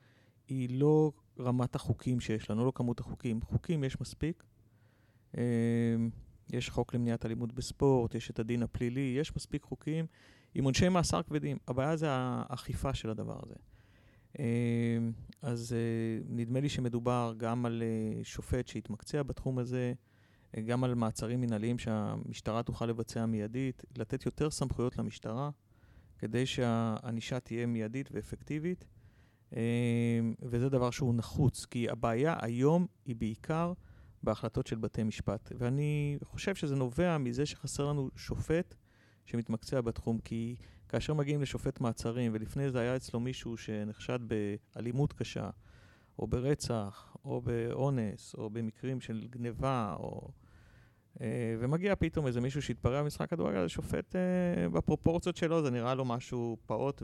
היא 0.49 0.81
לא 0.81 1.13
רמת 1.41 1.75
החוקים 1.75 2.21
שיש 2.21 2.51
לנו, 2.51 2.67
לא 2.67 2.73
כמות 2.75 3.01
החוקים. 3.01 3.41
חוקים 3.43 3.85
יש 3.85 4.01
מספיק. 4.01 4.45
יש 6.53 6.71
חוק 6.71 6.95
למניעת 6.95 7.27
אלימות 7.27 7.53
בספורט, 7.53 8.15
יש 8.15 8.31
את 8.31 8.39
הדין 8.39 8.63
הפלילי, 8.63 9.15
יש 9.19 9.37
מספיק 9.37 9.63
חוקים 9.63 10.07
עם 10.55 10.65
עונשי 10.65 10.89
מאסר 10.89 11.23
כבדים. 11.23 11.57
הבעיה 11.69 11.97
זה 11.97 12.07
האכיפה 12.11 12.95
של 12.95 13.11
הדבר 13.11 13.39
הזה. 13.43 13.55
אמ, 14.39 15.13
אז 15.43 15.73
אה, 15.73 16.25
נדמה 16.29 16.61
לי 16.61 16.69
שמדובר 16.69 17.35
גם 17.37 17.67
על 17.67 17.83
אה, 17.83 18.25
שופט 18.25 18.69
שיתמקצע 18.69 19.23
בתחום 19.23 19.59
הזה, 19.59 19.93
גם 20.61 20.85
על 20.85 20.95
מעצרים 20.95 21.41
מנהליים 21.41 21.79
שהמשטרה 21.79 22.63
תוכל 22.63 22.87
לבצע 22.87 23.27
מיידית, 23.27 23.83
לתת 23.99 24.27
יותר 24.27 24.51
סמכויות 24.51 24.99
למשטרה, 24.99 25.51
כדי 26.19 26.47
שהענישה 26.47 27.41
תהיה 27.41 27.67
מיידית 27.67 28.09
ואפקטיבית. 28.13 28.85
אמ, 29.53 30.35
וזה 30.43 30.69
דבר 30.69 30.91
שהוא 30.91 31.15
נחוץ, 31.15 31.65
כי 31.65 31.91
הבעיה 31.91 32.37
היום 32.41 32.87
היא 33.05 33.17
בעיקר 33.17 33.73
בהחלטות 34.23 34.67
של 34.67 34.79
בתי 34.79 35.03
משפט. 35.03 35.53
ואני 35.59 36.19
חושב 36.25 36.55
שזה 36.55 36.77
נובע 36.77 37.19
מזה 37.19 37.47
שחסר 37.47 37.87
לנו 37.87 38.11
שופט 38.17 38.75
שמתמקצע 39.25 39.81
בתחום, 39.81 40.19
כי 40.19 40.57
כאשר 40.89 41.15
מגיעים 41.15 41.43
לשופט 41.43 41.81
מעצרים, 41.81 42.33
ולפני 42.35 42.71
זה 42.71 42.81
היה 42.81 42.97
אצלו 42.97 43.21
מישהו 43.21 43.57
שנחשד 43.57 44.19
באלימות 44.75 45.13
קשה, 45.13 45.51
או 46.19 46.27
ברצח, 46.27 47.17
או 47.25 47.41
באונס, 47.41 48.35
או 48.35 48.51
במקרים 48.51 49.01
של 49.01 49.27
גניבה, 49.31 49.95
או... 49.99 50.31
אה, 51.21 51.57
ומגיע 51.59 51.95
פתאום 51.97 52.27
איזה 52.27 52.41
מישהו 52.41 52.63
שהתפרע 52.63 53.03
במשחק 53.03 53.31
כדורגל, 53.31 53.69
שופט 53.69 54.17
אה, 54.17 54.69
בפרופורציות 54.69 55.37
שלו, 55.37 55.63
זה 55.63 55.71
נראה 55.71 55.95
לו 55.95 56.05
משהו 56.05 56.57
פעוט 56.67 57.03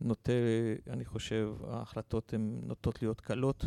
ונוטה, 0.00 0.32
אני 0.90 1.04
חושב, 1.04 1.54
ההחלטות 1.68 2.34
הן 2.34 2.60
נוטות 2.62 3.02
להיות 3.02 3.20
קלות. 3.20 3.64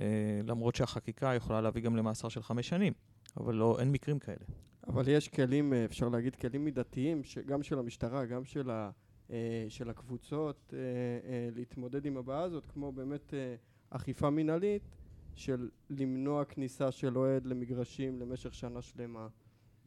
אה, 0.00 0.40
למרות 0.44 0.74
שהחקיקה 0.74 1.34
יכולה 1.34 1.60
להביא 1.60 1.82
גם 1.82 1.96
למאסר 1.96 2.28
של 2.28 2.42
חמש 2.42 2.68
שנים, 2.68 2.92
אבל 3.36 3.54
לא, 3.54 3.76
אין 3.80 3.92
מקרים 3.92 4.18
כאלה. 4.18 4.44
אבל 4.86 5.08
יש 5.08 5.28
כלים, 5.28 5.72
אפשר 5.72 6.08
להגיד, 6.08 6.36
כלים 6.36 6.64
מידתיים, 6.64 7.22
גם 7.46 7.62
של 7.62 7.78
המשטרה, 7.78 8.24
גם 8.24 8.44
של, 8.44 8.70
ה, 8.70 8.90
של 9.68 9.90
הקבוצות, 9.90 10.74
להתמודד 11.54 12.06
עם 12.06 12.16
הבעיה 12.16 12.42
הזאת, 12.42 12.66
כמו 12.66 12.92
באמת 12.92 13.34
אכיפה 13.90 14.30
מינהלית 14.30 14.99
של 15.40 15.68
למנוע 15.90 16.44
כניסה 16.44 16.90
של 16.90 17.18
אוהד 17.18 17.46
למגרשים 17.46 18.20
למשך 18.20 18.54
שנה 18.54 18.82
שלמה 18.82 19.28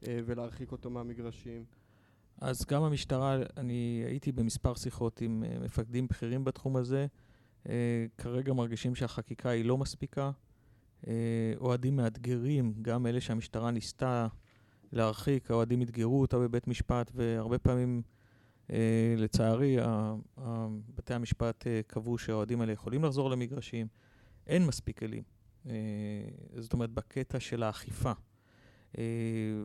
ולהרחיק 0.02 0.72
אותו 0.72 0.90
מהמגרשים. 0.90 1.66
אז 2.42 2.66
גם 2.66 2.84
המשטרה, 2.84 3.38
אני 3.58 4.04
הייתי 4.08 4.32
במספר 4.32 4.74
שיחות 4.74 5.22
עם 5.22 5.44
מפקדים 5.62 6.08
בכירים 6.08 6.44
בתחום 6.44 6.76
הזה, 6.76 7.08
אה, 7.70 8.06
כרגע 8.18 8.54
מרגישים 8.54 8.96
שהחקיקה 8.96 9.50
היא 9.50 9.66
לא 9.66 9.78
מספיקה. 9.78 10.32
אה, 11.08 11.54
אוהדים 11.58 11.96
מאתגרים, 11.96 12.74
גם 12.82 13.08
אלה 13.08 13.22
שהמשטרה 13.22 13.72
ניסתה 13.72 14.28
להרחיק, 14.92 15.52
האוהדים 15.52 15.82
אתגרו 15.82 16.22
אותה 16.22 16.40
בבית 16.40 16.68
משפט, 16.68 17.12
והרבה 17.16 17.60
פעמים, 17.60 18.02
אה, 18.70 19.16
לצערי, 19.18 19.78
בתי 20.96 21.14
המשפט 21.14 21.68
קבעו 21.88 22.18
שהאוהדים 22.18 22.62
האלה 22.62 22.72
יכולים 22.72 23.04
לחזור 23.04 23.30
למגרשים. 23.30 23.88
אין 24.48 24.66
מספיק 24.66 25.00
כלים. 25.00 25.24
זאת 26.58 26.74
אומרת, 26.74 26.90
בקטע 26.90 27.40
של 27.40 27.64
האכיפה. 27.64 28.12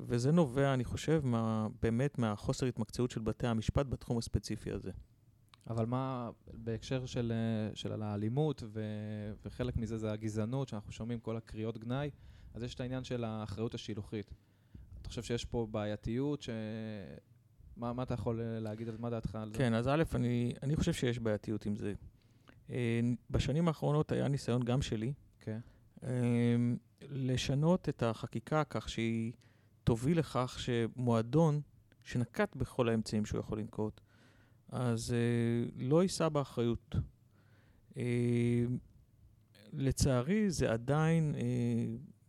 וזה 0.02 0.32
נובע, 0.32 0.74
אני 0.74 0.84
חושב, 0.84 1.20
מה, 1.24 1.68
באמת 1.82 2.18
מהחוסר 2.18 2.66
התמקצעות 2.66 3.10
של 3.10 3.20
בתי 3.20 3.46
המשפט 3.46 3.86
בתחום 3.86 4.18
הספציפי 4.18 4.72
הזה. 4.72 4.90
אבל 5.70 5.86
מה, 5.86 6.30
בהקשר 6.52 7.06
של, 7.06 7.32
אה, 7.34 7.76
של 7.76 8.02
האלימות, 8.02 8.62
ו, 8.66 8.82
וחלק 9.44 9.76
מזה 9.76 9.98
זה 9.98 10.12
הגזענות, 10.12 10.68
שאנחנו 10.68 10.92
שומעים 10.92 11.20
כל 11.20 11.36
הקריאות 11.36 11.78
גנאי, 11.78 12.10
אז 12.54 12.62
יש 12.62 12.74
את 12.74 12.80
העניין 12.80 13.04
של 13.04 13.24
האחריות 13.24 13.74
השילוחית. 13.74 14.34
אתה 15.00 15.08
חושב 15.08 15.22
שיש 15.22 15.44
פה 15.44 15.66
בעייתיות, 15.70 16.42
ש... 16.42 16.50
מה, 17.76 17.92
מה 17.92 18.02
אתה 18.02 18.14
יכול 18.14 18.40
אה, 18.40 18.60
להגיד, 18.60 18.88
מה 18.98 19.10
דעתך 19.10 19.34
על 19.34 19.52
זה? 19.52 19.58
כן, 19.58 19.74
אז 19.74 19.88
א', 19.88 20.02
אני, 20.14 20.54
אני 20.62 20.76
חושב 20.76 20.92
שיש 20.92 21.18
בעייתיות 21.18 21.66
עם 21.66 21.76
זה. 21.76 21.92
אה, 22.70 23.00
בשנים 23.30 23.68
האחרונות 23.68 24.12
היה 24.12 24.28
ניסיון 24.28 24.62
גם 24.62 24.82
שלי, 24.82 25.12
כן. 25.40 25.58
לשנות 27.02 27.88
את 27.88 28.02
החקיקה 28.02 28.64
כך 28.64 28.88
שהיא 28.88 29.32
תוביל 29.84 30.18
לכך 30.18 30.58
שמועדון 30.60 31.60
שנקט 32.04 32.56
בכל 32.56 32.88
האמצעים 32.88 33.24
שהוא 33.24 33.40
יכול 33.40 33.58
לנקוט, 33.58 34.00
אז 34.68 35.10
uh, 35.10 35.72
לא 35.76 36.02
יישא 36.02 36.28
באחריות. 36.28 36.94
Uh, 37.90 37.96
לצערי, 39.72 40.50
זה 40.50 40.72
עדיין, 40.72 41.34
uh, 41.34 41.40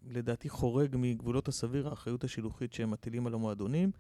לדעתי, 0.08 0.50
חורג 0.50 0.96
מגבולות 1.00 1.48
הסביר, 1.48 1.90
האחריות 1.90 2.24
השילוחית 2.24 2.74
שהם 2.74 2.92
מטילים 2.92 3.28
על 3.28 3.34
המועדונים. 3.34 3.92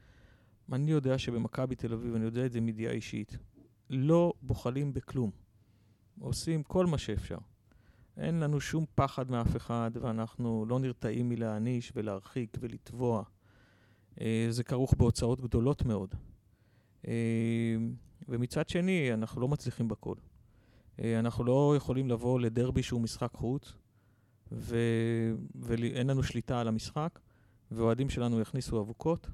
אני 0.72 0.92
יודע 0.92 1.18
שבמכבי 1.18 1.76
תל 1.76 1.94
אביב, 1.94 2.16
אני 2.16 2.26
יודע 2.26 2.46
את 2.46 2.52
זה 2.52 2.62
מידיעה 2.62 2.94
אישית, 2.94 3.38
לא 3.90 4.34
בוחלים 4.42 4.94
בכלום. 4.94 5.32
עושים 6.20 6.64
כל 6.64 6.86
מה 6.86 6.98
שאפשר. 6.98 7.38
אין 8.20 8.40
לנו 8.40 8.62
שום 8.62 8.86
פחד 8.96 9.32
מאף 9.32 9.56
אחד, 9.56 9.92
ואנחנו 10.02 10.66
לא 10.68 10.80
נרתעים 10.80 11.30
מלהעניש 11.30 11.92
ולהרחיק 11.96 12.58
ולתבוע. 12.60 13.24
זה 14.50 14.64
כרוך 14.66 14.94
בהוצאות 14.98 15.42
גדולות 15.42 15.84
מאוד. 15.86 16.16
ומצד 18.30 18.70
שני, 18.70 19.14
אנחנו 19.14 19.42
לא 19.42 19.48
מצליחים 19.48 19.88
בכל. 19.88 20.16
אה, 21.04 21.20
אנחנו 21.20 21.44
לא 21.44 21.74
יכולים 21.78 22.10
לבוא 22.10 22.40
לדרבי 22.40 22.84
שהוא 22.84 23.02
משחק 23.02 23.32
חוץ, 23.34 23.74
ו... 24.52 24.78
ואין 25.56 26.08
לנו 26.08 26.24
שליטה 26.24 26.62
על 26.62 26.68
המשחק, 26.68 27.20
ואוהדים 27.72 28.10
שלנו 28.10 28.40
יכניסו 28.40 28.82
אבוקות, 28.82 29.30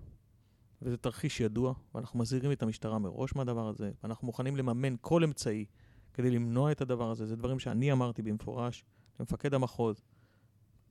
וזה 0.82 0.98
תרחיש 0.98 1.40
ידוע, 1.40 1.74
ואנחנו 1.96 2.20
מזהירים 2.20 2.52
את 2.52 2.64
המשטרה 2.64 3.00
מראש 3.00 3.36
מהדבר 3.36 3.68
הזה, 3.68 3.92
ואנחנו 4.04 4.26
מוכנים 4.26 4.56
לממן 4.56 4.96
כל 5.02 5.24
אמצעי 5.24 5.66
כדי 6.16 6.32
למנוע 6.32 6.72
את 6.72 6.82
הדבר 6.82 7.12
הזה. 7.12 7.26
זה 7.26 7.36
דברים 7.36 7.60
שאני 7.60 7.92
אמרתי 7.92 8.22
במפורש 8.22 8.84
למפקד 9.20 9.54
המחוז. 9.54 10.02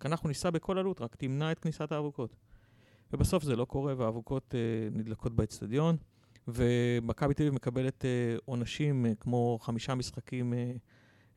כי 0.01 0.09
אנחנו 0.09 0.29
ניסע 0.29 0.51
בכל 0.51 0.79
עלות, 0.79 1.01
רק 1.01 1.17
תמנע 1.17 1.53
את 1.53 1.59
כניסת 1.59 1.93
האבוקות. 1.93 2.37
ובסוף 3.13 3.43
זה 3.43 3.57
לא 3.57 3.65
קורה, 3.65 3.95
והאבוקות 3.97 4.55
אה, 4.55 4.89
נדלקות 4.93 5.37
באצטדיון. 5.37 5.97
ומכבי 6.49 7.35
תל 7.35 7.43
אביב 7.43 7.55
מקבלת 7.55 8.05
אה, 8.05 8.37
עונשים 8.45 9.07
אה, 9.07 9.15
כמו 9.21 9.59
חמישה 9.63 9.95
משחקים 9.95 10.55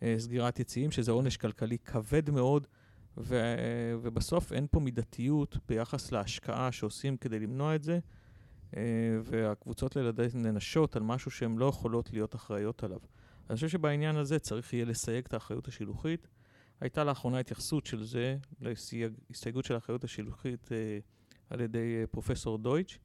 אה, 0.04 0.16
סגירת 0.18 0.60
יציאים, 0.60 0.92
שזה 0.92 1.12
עונש 1.12 1.38
כלכלי 1.38 1.78
כבד 1.78 2.30
מאוד, 2.30 2.68
ו, 3.18 3.56
ובסוף 4.02 4.54
אין 4.54 4.68
פה 4.72 4.80
מידתיות 4.80 5.58
ביחס 5.68 6.12
להשקעה 6.12 6.72
שעושים 6.72 7.18
כדי 7.18 7.40
למנוע 7.40 7.76
את 7.76 7.84
זה, 7.84 8.00
והקבוצות 9.24 9.96
לילדי 9.96 10.28
ננשות 10.34 10.96
על 10.96 11.04
משהו 11.04 11.32
שהן 11.32 11.58
לא 11.58 11.66
יכולות 11.66 12.14
להיות 12.14 12.36
אחראיות 12.36 12.84
עליו. 12.84 13.00
אני 13.50 13.56
חושב 13.56 13.68
שבעניין 13.68 14.16
הזה 14.16 14.40
צריך 14.40 14.74
יהיה 14.74 14.86
לסייג 14.86 15.26
את 15.26 15.34
האחריות 15.34 15.68
השילוחית. 15.68 16.28
הייתה 16.82 17.04
לאחרונה 17.04 17.40
התייחסות 17.40 17.86
של 17.86 18.04
זה, 18.04 18.38
להסתייגות 19.30 19.66
של 19.66 19.74
האחריות 19.74 20.04
השילוחית 20.04 20.70
על 21.50 21.62
ידי 21.62 22.04
פרופסור 22.12 22.58
דויטש. 22.58 23.00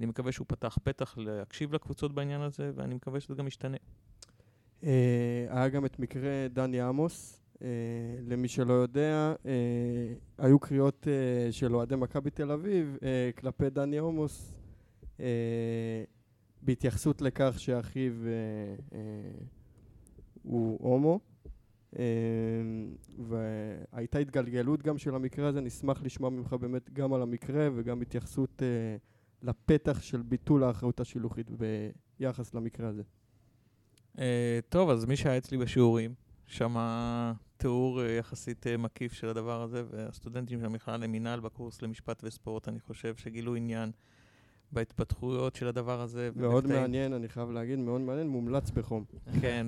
אני 0.00 0.06
מקווה 0.06 0.32
שהוא 0.32 0.46
פתח 0.48 0.78
פתח 0.84 1.18
להקשיב 1.18 1.74
לקבוצות 1.74 2.14
בעניין 2.14 2.40
הזה, 2.40 2.70
ואני 2.74 2.94
מקווה 2.94 3.20
שזה 3.20 3.34
גם 3.34 3.46
ישתנה. 3.46 3.76
אה, 4.84 5.46
היה 5.50 5.68
גם 5.68 5.86
את 5.86 5.98
מקרה 5.98 6.48
דני 6.52 6.80
עמוס. 6.80 7.42
אה, 7.62 7.68
למי 8.28 8.48
שלא 8.48 8.72
יודע, 8.72 9.34
אה, 9.46 9.52
היו 10.38 10.58
קריאות 10.58 11.06
של 11.50 11.74
אוהדי 11.74 11.96
מכבי 11.96 12.30
תל 12.30 12.50
אביב 12.50 12.96
כלפי 13.36 13.70
דני 13.70 13.98
עמוס 13.98 14.54
בהתייחסות 16.66 17.22
לכך 17.22 17.54
שאחיו 17.58 18.12
אה, 18.12 18.98
אה, 18.98 18.98
הוא 20.46 20.78
הומו. 20.80 21.20
אה, 21.98 22.04
והייתה 23.18 24.18
התגלגלות 24.18 24.82
גם 24.82 24.98
של 24.98 25.14
המקרה 25.14 25.48
הזה, 25.48 25.60
נשמח 25.60 26.02
לשמוע 26.02 26.30
ממך 26.30 26.52
באמת 26.52 26.90
גם 26.92 27.12
על 27.12 27.22
המקרה 27.22 27.68
וגם 27.74 28.02
התייחסות 28.02 28.62
אה, 28.62 28.96
לפתח 29.42 30.02
של 30.02 30.22
ביטול 30.22 30.64
האחריות 30.64 31.00
השילוחית 31.00 31.50
ביחס 32.20 32.54
למקרה 32.54 32.88
הזה. 32.88 33.02
אה, 34.18 34.58
טוב, 34.68 34.90
אז 34.90 35.04
מי 35.04 35.16
שהיה 35.16 35.38
אצלי 35.38 35.58
בשיעורים, 35.58 36.14
שמע 36.46 37.32
תיאור 37.56 38.02
אה, 38.02 38.10
יחסית 38.10 38.66
מקיף 38.78 39.12
של 39.12 39.28
הדבר 39.28 39.62
הזה, 39.62 39.84
והסטודנטים 39.90 40.60
של 40.60 40.66
המכללה 40.66 40.96
למינהל 40.96 41.40
בקורס 41.40 41.82
למשפט 41.82 42.24
וספורט, 42.24 42.68
אני 42.68 42.80
חושב 42.80 43.16
שגילו 43.16 43.54
עניין 43.54 43.90
בהתפתחויות 44.72 45.56
של 45.56 45.68
הדבר 45.68 46.00
הזה. 46.00 46.30
מאוד 46.36 46.66
מעניין, 46.66 47.12
אני 47.12 47.28
חייב 47.28 47.50
להגיד, 47.50 47.78
מאוד 47.78 48.00
מעניין, 48.00 48.28
מומלץ 48.28 48.70
בחום. 48.70 49.04
כן, 49.40 49.66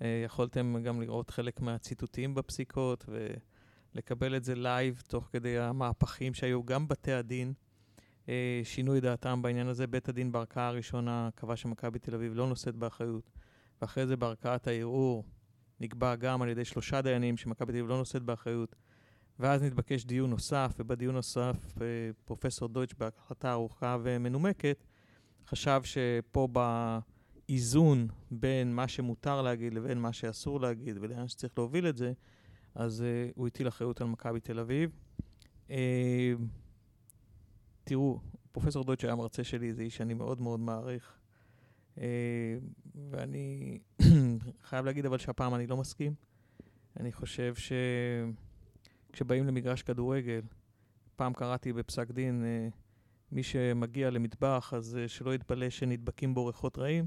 ויכולתם 0.00 0.82
גם 0.82 1.00
לראות 1.00 1.30
חלק 1.30 1.60
מהציטוטים 1.60 2.34
בפסיקות 2.34 3.04
ולקבל 3.94 4.36
את 4.36 4.44
זה 4.44 4.54
live 4.54 5.02
תוך 5.08 5.28
כדי 5.32 5.58
המהפכים 5.58 6.34
שהיו. 6.34 6.64
גם 6.64 6.88
בתי 6.88 7.12
הדין 7.12 7.52
אה, 8.28 8.60
שינו 8.64 8.96
את 8.96 9.02
דעתם 9.02 9.42
בעניין 9.42 9.66
הזה. 9.66 9.86
בית 9.86 10.08
הדין 10.08 10.32
בערכאה 10.32 10.68
הראשונה 10.68 11.28
קבע 11.34 11.56
שמכבי 11.56 11.98
תל 11.98 12.14
אביב 12.14 12.34
לא 12.34 12.48
נושאת 12.48 12.76
באחריות, 12.76 13.30
ואחרי 13.80 14.06
זה 14.06 14.16
בערכאת 14.16 14.66
הערעור 14.66 15.24
נקבע 15.80 16.14
גם 16.14 16.42
על 16.42 16.48
ידי 16.48 16.64
שלושה 16.64 17.02
דיינים 17.02 17.36
שמכבי 17.36 17.72
תל 17.72 17.78
אביב 17.78 17.88
לא 17.88 17.98
נושאת 17.98 18.22
באחריות. 18.22 18.76
ואז 19.38 19.62
נתבקש 19.62 20.04
דיון 20.04 20.30
נוסף, 20.30 20.74
ובדיון 20.78 21.14
נוסף 21.14 21.82
אה, 21.82 21.86
פרופסור 22.24 22.68
דויטש 22.68 22.94
בהחלטה 22.94 23.52
ארוכה 23.52 23.96
ומנומקת 24.02 24.84
חשב 25.46 25.80
שפה 25.84 26.48
באיזון 26.52 28.08
בין 28.30 28.74
מה 28.74 28.88
שמותר 28.88 29.42
להגיד 29.42 29.74
לבין 29.74 29.98
מה 29.98 30.12
שאסור 30.12 30.60
להגיד 30.60 30.96
ולאן 31.00 31.28
שצריך 31.28 31.52
להוביל 31.58 31.88
את 31.88 31.96
זה, 31.96 32.12
אז 32.74 33.00
uh, 33.00 33.32
הוא 33.36 33.46
הטיל 33.46 33.68
אחריות 33.68 34.00
על 34.00 34.06
מכבי 34.06 34.40
תל 34.40 34.58
אביב. 34.58 34.90
Uh, 35.68 35.72
תראו, 37.84 38.20
פרופסור 38.52 38.84
דויטש 38.84 39.04
היה 39.04 39.14
מרצה 39.14 39.44
שלי, 39.44 39.74
זה 39.74 39.82
איש 39.82 39.96
שאני 39.96 40.14
מאוד 40.14 40.40
מאוד 40.40 40.60
מעריך. 40.60 41.18
Uh, 41.96 42.00
ואני 43.10 43.78
חייב 44.68 44.84
להגיד 44.86 45.06
אבל 45.06 45.18
שהפעם 45.18 45.54
אני 45.54 45.66
לא 45.66 45.76
מסכים. 45.76 46.14
אני 47.00 47.12
חושב 47.12 47.54
שכשבאים 49.12 49.46
למגרש 49.46 49.82
כדורגל, 49.82 50.40
פעם 51.16 51.32
קראתי 51.32 51.72
בפסק 51.72 52.10
דין, 52.10 52.44
uh, 52.44 52.74
מי 53.32 53.42
שמגיע 53.42 54.10
למטבח, 54.10 54.74
אז 54.76 54.98
uh, 55.04 55.08
שלא 55.08 55.34
יתפלא 55.34 55.70
שנדבקים 55.70 56.34
בו 56.34 56.46
ריחות 56.46 56.78
רעים. 56.78 57.06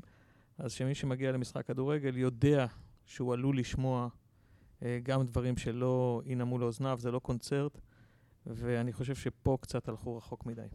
אז 0.58 0.72
שמי 0.72 0.96
שמגיע 0.96 1.32
למשחק 1.32 1.66
כדורגל 1.66 2.18
יודע 2.18 2.66
שהוא 3.06 3.34
עלול 3.34 3.60
לשמוע 3.60 4.08
uh, 4.80 4.84
גם 5.04 5.24
דברים 5.24 5.58
שלא 5.58 6.22
ינעמו 6.26 6.60
לאוזניו, 6.60 6.98
זה 7.02 7.12
לא 7.12 7.20
קונצרט, 7.20 7.80
ואני 8.46 8.94
חושב 8.94 9.16
שפה 9.16 9.58
קצת 9.62 9.88
הלכו 9.88 10.18
רחוק 10.18 10.46
מדי. 10.46 10.68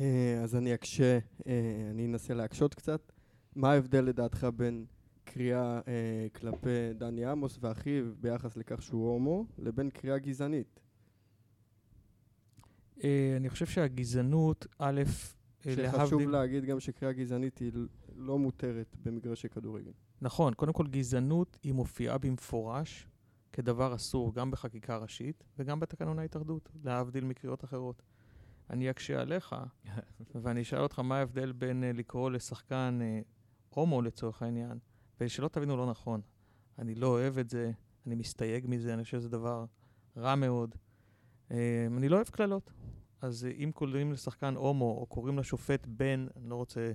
אה, 0.00 0.40
אז 0.42 0.56
אני 0.56 0.74
אקשה, 0.74 1.18
אה, 1.46 1.88
אני 1.90 2.06
אנסה 2.06 2.34
להקשות 2.34 2.74
קצת. 2.74 3.12
מה 3.56 3.72
ההבדל 3.72 4.04
לדעתך 4.04 4.46
בין 4.56 4.84
קריאה 5.32 5.80
אה, 5.88 6.26
כלפי 6.32 6.94
דני 6.94 7.24
עמוס 7.24 7.58
ואחיו 7.60 8.04
ביחס 8.20 8.56
לכך 8.56 8.82
שהוא 8.82 9.08
הומו, 9.08 9.46
לבין 9.58 9.90
קריאה 9.90 10.18
גזענית? 10.18 10.80
Uh, 12.98 13.02
אני 13.36 13.50
חושב 13.50 13.66
שהגזענות, 13.66 14.66
א', 14.78 15.02
אה, 15.66 15.74
שחשוב 15.74 16.22
להגיד 16.22 16.64
גם 16.64 16.80
שקריאה 16.80 17.12
גזענית 17.12 17.58
היא 17.58 17.72
לא 18.16 18.38
מותרת 18.38 18.96
במגרשי 19.02 19.48
כדורגל. 19.48 19.92
נכון, 20.20 20.54
קודם 20.54 20.72
כל 20.72 20.86
גזענות 20.86 21.58
היא 21.62 21.72
מופיעה 21.72 22.18
במפורש 22.18 23.06
כדבר 23.52 23.94
אסור 23.94 24.34
גם 24.34 24.50
בחקיקה 24.50 24.96
ראשית 24.96 25.44
וגם 25.58 25.80
בתקנון 25.80 26.18
ההתאחדות, 26.18 26.70
להבדיל 26.84 27.24
מקריאות 27.24 27.64
אחרות. 27.64 28.02
אני 28.70 28.90
אקשה 28.90 29.20
עליך, 29.20 29.56
ואני 30.42 30.62
אשאל 30.62 30.80
אותך 30.80 30.98
מה 30.98 31.18
ההבדל 31.18 31.52
בין 31.52 31.84
uh, 31.84 31.96
לקרוא 31.96 32.30
לשחקן 32.30 32.98
uh, 33.00 33.24
הומו 33.74 34.02
לצורך 34.02 34.42
העניין, 34.42 34.78
ושלא 35.20 35.48
תבינו 35.48 35.76
לא 35.76 35.86
נכון. 35.86 36.20
אני 36.78 36.94
לא 36.94 37.06
אוהב 37.06 37.38
את 37.38 37.50
זה, 37.50 37.70
אני 38.06 38.14
מסתייג 38.14 38.64
מזה, 38.68 38.94
אני 38.94 39.04
חושב 39.04 39.18
שזה 39.18 39.28
דבר 39.28 39.64
רע 40.16 40.34
מאוד. 40.34 40.74
Uh, 41.48 41.52
אני 41.96 42.08
לא 42.08 42.16
אוהב 42.16 42.28
קללות. 42.28 42.72
אז 43.22 43.46
אם 43.64 43.70
קוראים 43.74 44.12
לשחקן 44.12 44.54
הומו, 44.56 44.98
או 45.00 45.06
קוראים 45.06 45.38
לשופט 45.38 45.86
בן, 45.86 46.26
אני 46.36 46.50
לא 46.50 46.54
רוצה 46.54 46.92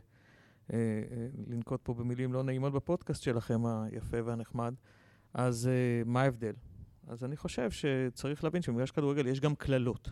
אה, 0.74 0.78
אה, 1.12 1.28
לנקוט 1.48 1.80
פה 1.84 1.94
במילים 1.94 2.34
לא 2.34 2.44
נעימות 2.44 2.74
בפודקאסט 2.74 3.24
שלכם 3.24 3.66
היפה 3.66 4.18
והנחמד, 4.26 4.74
אז 5.34 5.68
אה, 5.68 6.02
מה 6.06 6.22
ההבדל? 6.22 6.54
אז 7.08 7.24
אני 7.24 7.38
חושב 7.38 7.72
שצריך 7.72 8.44
להבין 8.44 8.62
שבמגרש 8.62 8.92
כדורגל 8.92 9.28
יש 9.28 9.40
גם 9.40 9.56
קללות. 9.56 10.12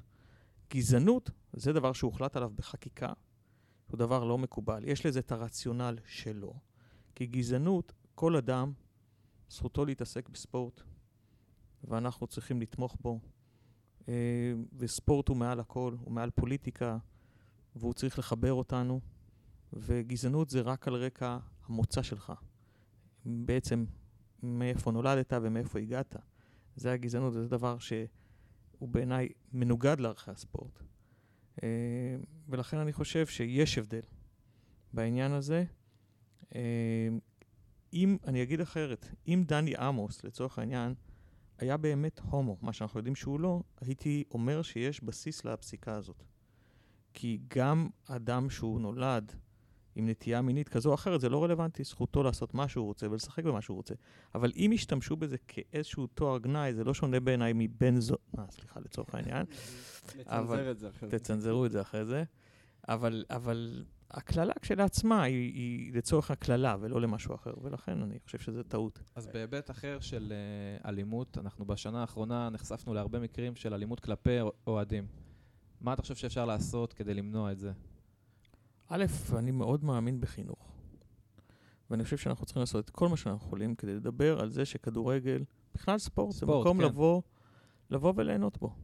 גזענות 0.74 1.30
זה 1.54 1.74
דבר 1.74 1.94
שהוחלט 1.94 2.36
עליו 2.36 2.52
בחקיקה, 2.56 3.14
הוא 3.88 3.98
דבר 3.98 4.24
לא 4.24 4.38
מקובל. 4.38 4.84
יש 4.86 5.06
לזה 5.06 5.20
את 5.20 5.32
הרציונל 5.32 5.98
שלו, 6.06 6.54
כי 7.16 7.26
גזענות, 7.26 7.94
כל 8.16 8.36
אדם, 8.36 8.74
זכותו 9.50 9.86
להתעסק 9.86 10.30
בספורט, 10.30 10.82
ואנחנו 11.84 12.28
צריכים 12.28 12.62
לתמוך 12.62 12.98
בו. 13.02 13.20
אה, 14.08 14.54
וספורט 14.78 15.28
הוא 15.28 15.38
מעל 15.38 15.60
הכל, 15.60 15.96
הוא 16.00 16.12
מעל 16.12 16.30
פוליטיקה, 16.30 16.98
והוא 17.76 17.94
צריך 17.94 18.20
לחבר 18.20 18.54
אותנו. 18.54 19.02
וגזענות 19.74 20.50
זה 20.50 20.62
רק 20.62 20.88
על 20.88 20.96
רקע 20.96 21.38
המוצא 21.68 22.02
שלך. 22.02 22.34
בעצם 23.26 23.86
מאיפה 24.44 24.92
נולדת 24.92 25.34
ומאיפה 25.42 25.80
הגעת. 25.80 26.16
זה 26.76 26.92
הגזענות, 26.92 27.34
וזה 27.36 27.48
דבר 27.48 27.78
שהוא 27.78 28.08
בעיניי 28.82 29.30
מנוגד 29.54 30.00
לערכי 30.00 30.32
הספורט. 30.32 30.80
אה, 31.64 32.16
ולכן 32.50 32.78
אני 32.78 32.94
חושב 32.94 33.28
שיש 33.28 33.78
הבדל 33.78 34.02
בעניין 34.94 35.32
הזה. 35.32 35.66
אם, 37.94 38.18
אני 38.28 38.44
אגיד 38.44 38.62
אחרת, 38.62 39.10
אם 39.28 39.44
דני 39.48 39.76
עמוס, 39.76 40.24
לצורך 40.24 40.60
העניין, 40.60 40.94
היה 41.58 41.78
באמת 41.78 42.20
הומו, 42.20 42.58
מה 42.62 42.74
שאנחנו 42.74 43.00
יודעים 43.00 43.16
שהוא 43.16 43.40
לא, 43.40 43.62
הייתי 43.82 44.24
אומר 44.32 44.62
שיש 44.62 45.04
בסיס 45.04 45.46
לפסיקה 45.46 45.96
הזאת. 45.96 46.24
כי 47.14 47.40
גם 47.56 47.90
אדם 48.08 48.50
שהוא 48.50 48.82
נולד 48.82 49.32
עם 49.96 50.10
נטייה 50.10 50.42
מינית 50.42 50.70
כזו 50.70 50.90
או 50.90 50.96
אחרת, 50.96 51.22
זה 51.22 51.30
לא 51.30 51.44
רלוונטי, 51.44 51.84
זכותו 51.84 52.24
לעשות 52.24 52.54
מה 52.54 52.68
שהוא 52.68 52.86
רוצה 52.86 53.10
ולשחק 53.10 53.44
במה 53.44 53.62
שהוא 53.62 53.76
רוצה. 53.76 53.96
אבל 54.36 54.52
אם 54.56 54.72
ישתמשו 54.74 55.16
בזה 55.16 55.38
כאיזשהו 55.48 56.08
תואר 56.08 56.38
גנאי, 56.38 56.74
זה 56.74 56.84
לא 56.84 56.94
שונה 56.94 57.20
בעיניי 57.20 57.52
מבן 57.56 58.00
זו... 58.00 58.16
אה, 58.40 58.46
סליחה, 58.52 58.80
לצורך 58.80 59.16
העניין. 59.16 59.46
נצנזר 60.20 60.72
את 60.72 60.80
זה 60.80 60.90
אחרי 60.90 61.10
זה. 61.10 61.20
תצנזרו 61.20 61.66
את 61.66 61.72
זה 61.72 61.82
אחרי 61.82 62.06
זה. 62.06 62.24
אבל, 62.88 63.26
אבל 63.30 63.84
הקללה 64.14 64.54
כשלעצמה 64.62 65.24
היא, 65.24 65.54
היא 65.54 65.94
לצורך 65.94 66.32
הקללה 66.32 66.76
ולא 66.80 67.02
למשהו 67.02 67.36
אחר, 67.36 67.54
ולכן 67.62 68.02
אני 68.02 68.20
חושב 68.26 68.40
שזה 68.40 68.64
טעות. 68.64 69.04
אז 69.16 69.28
בהיבט 69.28 69.72
אחר 69.72 70.00
של 70.00 70.34
אה, 70.34 70.90
אלימות, 70.90 71.38
אנחנו 71.38 71.66
בשנה 71.66 72.02
האחרונה 72.02 72.50
נחשפנו 72.50 72.94
להרבה 72.94 73.20
מקרים 73.20 73.56
של 73.56 73.74
אלימות 73.74 74.00
כלפי 74.00 74.38
אוהדים. 74.68 75.08
מה 75.82 75.94
אתה 75.94 76.02
חושב 76.02 76.16
שאפשר 76.16 76.46
לעשות 76.46 76.94
כדי 76.94 77.14
למנוע 77.14 77.52
את 77.52 77.60
זה? 77.60 77.72
א', 78.88 79.06
אני 79.38 79.52
מאוד 79.52 79.84
מאמין 79.84 80.22
בחינוך. 80.22 80.74
ואני 81.90 82.04
חושב 82.04 82.18
שאנחנו 82.18 82.46
צריכים 82.46 82.60
לעשות 82.60 82.86
את 82.86 82.90
כל 82.90 83.10
מה 83.10 83.18
שאנחנו 83.18 83.48
יכולים 83.48 83.76
כדי 83.76 83.94
לדבר 83.96 84.40
על 84.40 84.50
זה 84.50 84.66
שכדורגל, 84.66 85.44
בכלל 85.76 85.98
ספורט, 85.98 86.32
זה 86.32 86.40
ספורט, 86.40 86.66
מקום 86.66 86.78
כן. 86.78 86.84
לבוא, 86.84 87.22
לבוא 87.90 88.14
וליהנות 88.16 88.58
בו. 88.58 88.76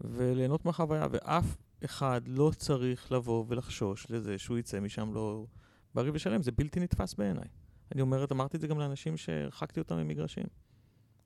וליהנות 0.00 0.64
מהחוויה, 0.64 1.06
ואף 1.10 1.56
אחד 1.84 2.20
לא 2.26 2.50
צריך 2.56 3.12
לבוא 3.12 3.44
ולחשוש 3.48 4.06
לזה 4.10 4.38
שהוא 4.38 4.58
יצא 4.58 4.80
משם 4.80 5.14
לא 5.14 5.46
בריא 5.94 6.10
ושלם, 6.14 6.42
זה 6.42 6.52
בלתי 6.52 6.80
נתפס 6.80 7.14
בעיניי. 7.14 7.48
אני 7.92 8.00
אומר, 8.00 8.24
אמרתי 8.32 8.56
את 8.56 8.60
זה 8.60 8.66
גם 8.66 8.78
לאנשים 8.78 9.16
שהרחקתי 9.16 9.80
אותם 9.80 9.96
ממגרשים. 9.96 10.46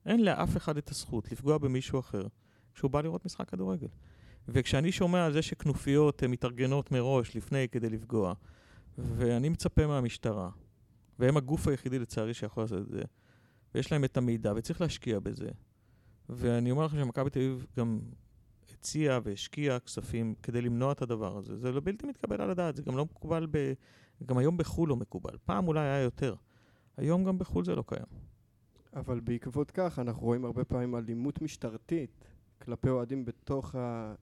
אין 0.07 0.25
לאף 0.25 0.57
אחד 0.57 0.77
את 0.77 0.90
הזכות 0.90 1.33
לפגוע 1.33 1.59
במישהו 1.59 2.01
אחר 2.01 2.23
כשהוא 2.75 2.90
בא 2.90 3.01
לראות 3.01 3.25
משחק 3.25 3.49
כדורגל. 3.49 3.88
וכשאני 4.49 4.92
שומע 4.92 5.27
על 5.27 5.33
זה 5.33 5.42
שכנופיות 5.42 6.23
אה, 6.23 6.29
מתארגנות 6.29 6.92
מראש 6.92 7.37
לפני 7.37 7.68
כדי 7.68 7.90
לפגוע, 7.90 8.35
ואני 8.99 9.49
מצפה 9.49 9.87
מהמשטרה, 9.87 10.51
והם 11.18 11.37
הגוף 11.37 11.68
היחידי 11.68 11.99
לצערי 11.99 12.35
שיכול 12.35 12.62
לעשות 12.62 12.81
את 12.81 12.88
זה, 12.88 13.03
ויש 13.75 13.92
להם 13.92 14.05
את 14.05 14.16
המידע, 14.16 14.53
וצריך 14.57 14.81
להשקיע 14.81 15.21
בזה. 15.21 15.49
ואני 16.29 16.71
אומר 16.71 16.85
לכם 16.85 16.99
שמכבי 16.99 17.31
תל 17.31 17.38
אביב 17.38 17.66
גם 17.77 18.01
הציעה 18.72 19.20
והשקיעה 19.22 19.78
כספים 19.78 20.35
כדי 20.42 20.62
למנוע 20.62 20.92
את 20.92 21.02
הדבר 21.02 21.37
הזה. 21.37 21.57
זה 21.57 21.72
לא 21.72 21.81
בלתי 21.85 22.07
מתקבל 22.07 22.42
על 22.42 22.50
הדעת, 22.50 22.76
זה 22.76 22.83
גם 22.83 22.96
לא 22.96 23.04
מקובל, 23.04 23.46
ב... 23.50 23.72
גם 24.26 24.38
היום 24.38 24.57
בחו"ל 24.57 24.88
לא 24.88 24.96
מקובל. 24.96 25.37
פעם 25.44 25.68
אולי 25.68 25.81
היה 25.81 26.02
יותר. 26.02 26.35
היום 26.96 27.24
גם 27.24 27.38
בחו"ל 27.38 27.64
זה 27.64 27.74
לא 27.74 27.85
קיים. 27.87 28.07
אבל 28.94 29.20
בעקבות 29.20 29.70
כך 29.70 29.98
אנחנו 29.98 30.26
רואים 30.26 30.44
הרבה 30.44 30.64
פעמים 30.64 30.96
אלימות 30.96 31.42
משטרתית 31.42 32.11
כלפי 32.62 32.88
אוהדים 32.88 33.24
בתוך 33.24 33.74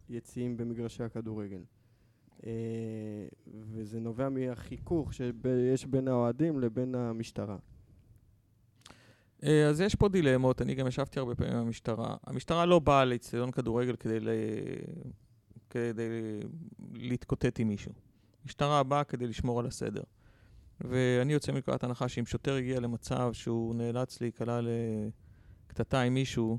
היציעים 0.09 0.57
במגרשי 0.57 1.03
הכדורגל. 1.03 1.63
אה, 2.47 3.27
וזה 3.61 4.01
נובע 4.01 4.29
מהחיכוך 4.29 5.15
שיש 5.15 5.87
בין 5.87 6.09
האוהדים 6.09 6.61
לבין 6.61 6.95
המשטרה. 6.95 7.57
אה, 9.45 9.69
אז 9.69 9.81
יש 9.81 9.95
פה 9.95 10.09
דילמות, 10.09 10.63
אני 10.63 10.75
גם 10.75 10.87
ישבתי 10.87 11.19
הרבה 11.19 11.35
פעמים 11.35 11.53
עם 11.53 11.67
המשטרה. 11.67 12.17
המשטרה 12.27 12.67
לא 12.67 12.79
באה 12.79 13.05
לאצטדיון 13.05 13.51
כדורגל 13.51 13.97
כדי, 13.97 14.21
ל... 14.21 14.29
כדי 15.71 16.09
להתקוטט 16.95 17.61
עם 17.61 17.69
מישהו. 17.69 17.93
המשטרה 18.45 18.83
באה 18.83 19.05
כדי 19.05 19.27
לשמור 19.27 19.61
על 19.61 19.67
הסדר. 19.67 20.03
ואני 20.81 21.33
יוצא 21.33 21.53
מנקודת 21.53 21.85
הנחה 21.85 22.09
שאם 22.09 22.27
שוטר 22.27 22.55
הגיע 22.55 22.81
למצב 22.81 23.33
שהוא 23.33 23.75
נאלץ 23.75 24.21
להיקלע 24.21 24.61
לקטטה 25.67 26.01
עם 26.01 26.15
מישהו, 26.15 26.59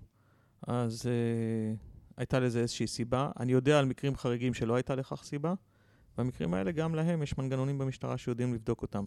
אז 0.68 1.02
uh, 1.06 1.78
הייתה 2.18 2.40
לזה 2.40 2.60
איזושהי 2.60 2.88
סיבה. 2.88 3.32
אני 3.40 3.52
יודע 3.52 3.80
על 3.80 3.86
מקרים 3.86 4.16
חריגים 4.16 4.54
שלא 4.54 4.76
הייתה 4.76 4.96
לכך 4.96 5.24
סיבה. 5.24 5.54
במקרים 6.18 6.54
האלה 6.54 6.72
גם 6.72 6.96
להם 6.96 7.24
יש 7.24 7.38
מנגנונים 7.38 7.78
במשטרה 7.78 8.18
שיודעים 8.18 8.54
לבדוק 8.54 8.82
אותם. 8.82 9.04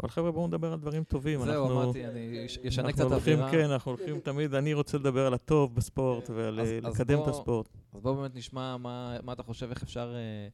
אבל 0.00 0.08
חבר'ה, 0.08 0.32
בואו 0.32 0.46
נדבר 0.46 0.72
על 0.72 0.78
דברים 0.80 1.04
טובים. 1.04 1.40
זהו, 1.44 1.64
אנחנו- 1.66 1.82
אמרתי, 1.82 2.06
אני 2.06 2.46
אשנה 2.68 2.92
קצת 2.92 3.04
אווירה. 3.12 3.50
כן, 3.50 3.70
אנחנו 3.70 3.90
הולכים 3.92 4.20
תמיד, 4.20 4.54
אני 4.54 4.74
רוצה 4.74 4.98
לדבר 4.98 5.26
על 5.26 5.34
הטוב 5.34 5.74
בספורט 5.74 6.30
אז- 6.30 6.36
ולקדם 6.36 7.18
אז 7.18 7.22
את 7.22 7.28
הספורט. 7.28 7.68
אז 7.92 8.00
בואו 8.00 8.14
באמת 8.16 8.34
נשמע 8.34 8.76
מה, 8.76 9.18
אתה 9.32 9.42
חושב, 9.42 9.70
איך 9.70 9.82
אפשר 9.82 10.14
אה, 10.14 10.48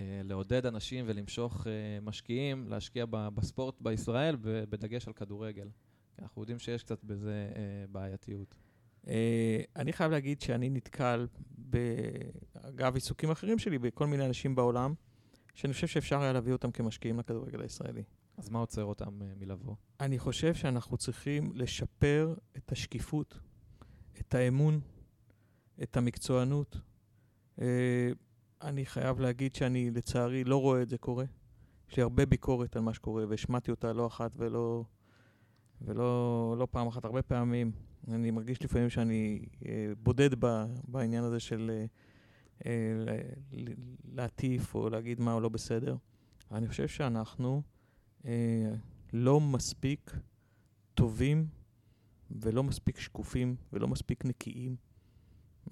אה, 0.00 0.20
לעודד 0.24 0.66
אנשים 0.66 1.04
ולמשוך 1.08 1.66
אה, 1.66 1.72
משקיעים 2.02 2.66
להשקיע 2.68 3.04
בספורט 3.10 3.74
בישראל, 3.80 4.36
בדגש 4.42 5.06
על 5.08 5.12
כדורגל. 5.12 5.68
אנחנו 6.22 6.42
יודעים 6.42 6.58
שיש 6.58 6.82
קצת 6.84 7.04
בזה 7.04 7.48
אה, 7.56 7.60
בעייתיות. 7.92 8.54
אה, 9.08 9.60
אני 9.76 9.92
חייב 9.92 10.10
להגיד 10.12 10.40
שאני 10.40 10.70
נתקל, 10.70 11.26
ב- 11.70 11.78
אגב 12.54 12.94
עיסוקים 12.94 13.30
אחרים 13.30 13.58
שלי, 13.58 13.78
בכל 13.78 14.06
מיני 14.06 14.26
אנשים 14.26 14.54
בעולם, 14.54 14.94
שאני 15.54 15.72
חושב 15.72 15.86
שאפשר 15.86 16.20
היה 16.20 16.32
להביא 16.32 16.52
אותם 16.52 16.70
כמשקיעים 16.70 17.18
לכדורגל 17.18 17.60
הישראלי. 17.62 18.02
אז 18.40 18.48
מה 18.48 18.58
עוצר 18.58 18.84
אותם 18.84 19.22
אה, 19.22 19.26
מלבוא? 19.36 19.74
אני 20.00 20.18
חושב 20.18 20.54
שאנחנו 20.54 20.96
צריכים 20.96 21.52
לשפר 21.54 22.34
את 22.56 22.72
השקיפות, 22.72 23.40
את 24.20 24.34
האמון, 24.34 24.80
את 25.82 25.96
המקצוענות. 25.96 26.76
אה, 27.60 28.10
אני 28.62 28.86
חייב 28.86 29.20
להגיד 29.20 29.54
שאני 29.54 29.90
לצערי 29.90 30.44
לא 30.44 30.56
רואה 30.56 30.82
את 30.82 30.88
זה 30.88 30.98
קורה. 30.98 31.24
יש 31.90 31.96
לי 31.96 32.02
הרבה 32.02 32.26
ביקורת 32.26 32.76
על 32.76 32.82
מה 32.82 32.94
שקורה, 32.94 33.24
והשמעתי 33.28 33.70
אותה 33.70 33.92
לא 33.92 34.06
אחת 34.06 34.32
ולא, 34.36 34.84
ולא 35.80 36.54
לא 36.58 36.68
פעם 36.70 36.86
אחת, 36.86 37.04
הרבה 37.04 37.22
פעמים. 37.22 37.72
אני 38.08 38.30
מרגיש 38.30 38.62
לפעמים 38.62 38.90
שאני 38.90 39.44
אה, 39.66 39.92
בודד 40.02 40.44
ב, 40.44 40.64
בעניין 40.88 41.24
הזה 41.24 41.40
של 41.40 41.70
אה, 41.70 41.84
אה, 42.66 43.16
להטיף 44.12 44.74
או 44.74 44.90
להגיד 44.90 45.20
מה 45.20 45.32
הוא 45.32 45.42
לא 45.42 45.48
בסדר. 45.48 45.96
אני 46.52 46.68
חושב 46.68 46.88
שאנחנו 46.88 47.62
לא 49.12 49.40
מספיק 49.40 50.12
טובים 50.94 51.46
ולא 52.30 52.62
מספיק 52.62 53.00
שקופים 53.00 53.56
ולא 53.72 53.88
מספיק 53.88 54.24
נקיים 54.24 54.76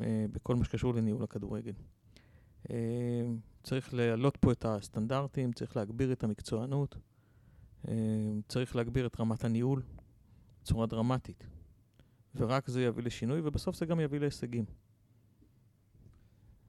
אה, 0.00 0.26
בכל 0.32 0.56
מה 0.56 0.64
שקשור 0.64 0.94
לניהול 0.94 1.24
הכדורגל. 1.24 1.72
אה, 2.70 3.24
צריך 3.62 3.94
להעלות 3.94 4.36
פה 4.36 4.52
את 4.52 4.64
הסטנדרטים, 4.64 5.52
צריך 5.52 5.76
להגביר 5.76 6.12
את 6.12 6.24
המקצוענות, 6.24 6.96
אה, 7.88 7.94
צריך 8.48 8.76
להגביר 8.76 9.06
את 9.06 9.20
רמת 9.20 9.44
הניהול 9.44 9.82
בצורה 10.62 10.86
דרמטית. 10.86 11.46
ורק 12.34 12.68
זה 12.68 12.82
יביא 12.82 13.02
לשינוי, 13.02 13.40
ובסוף 13.44 13.76
זה 13.76 13.86
גם 13.86 14.00
יביא 14.00 14.18
להישגים. 14.18 14.64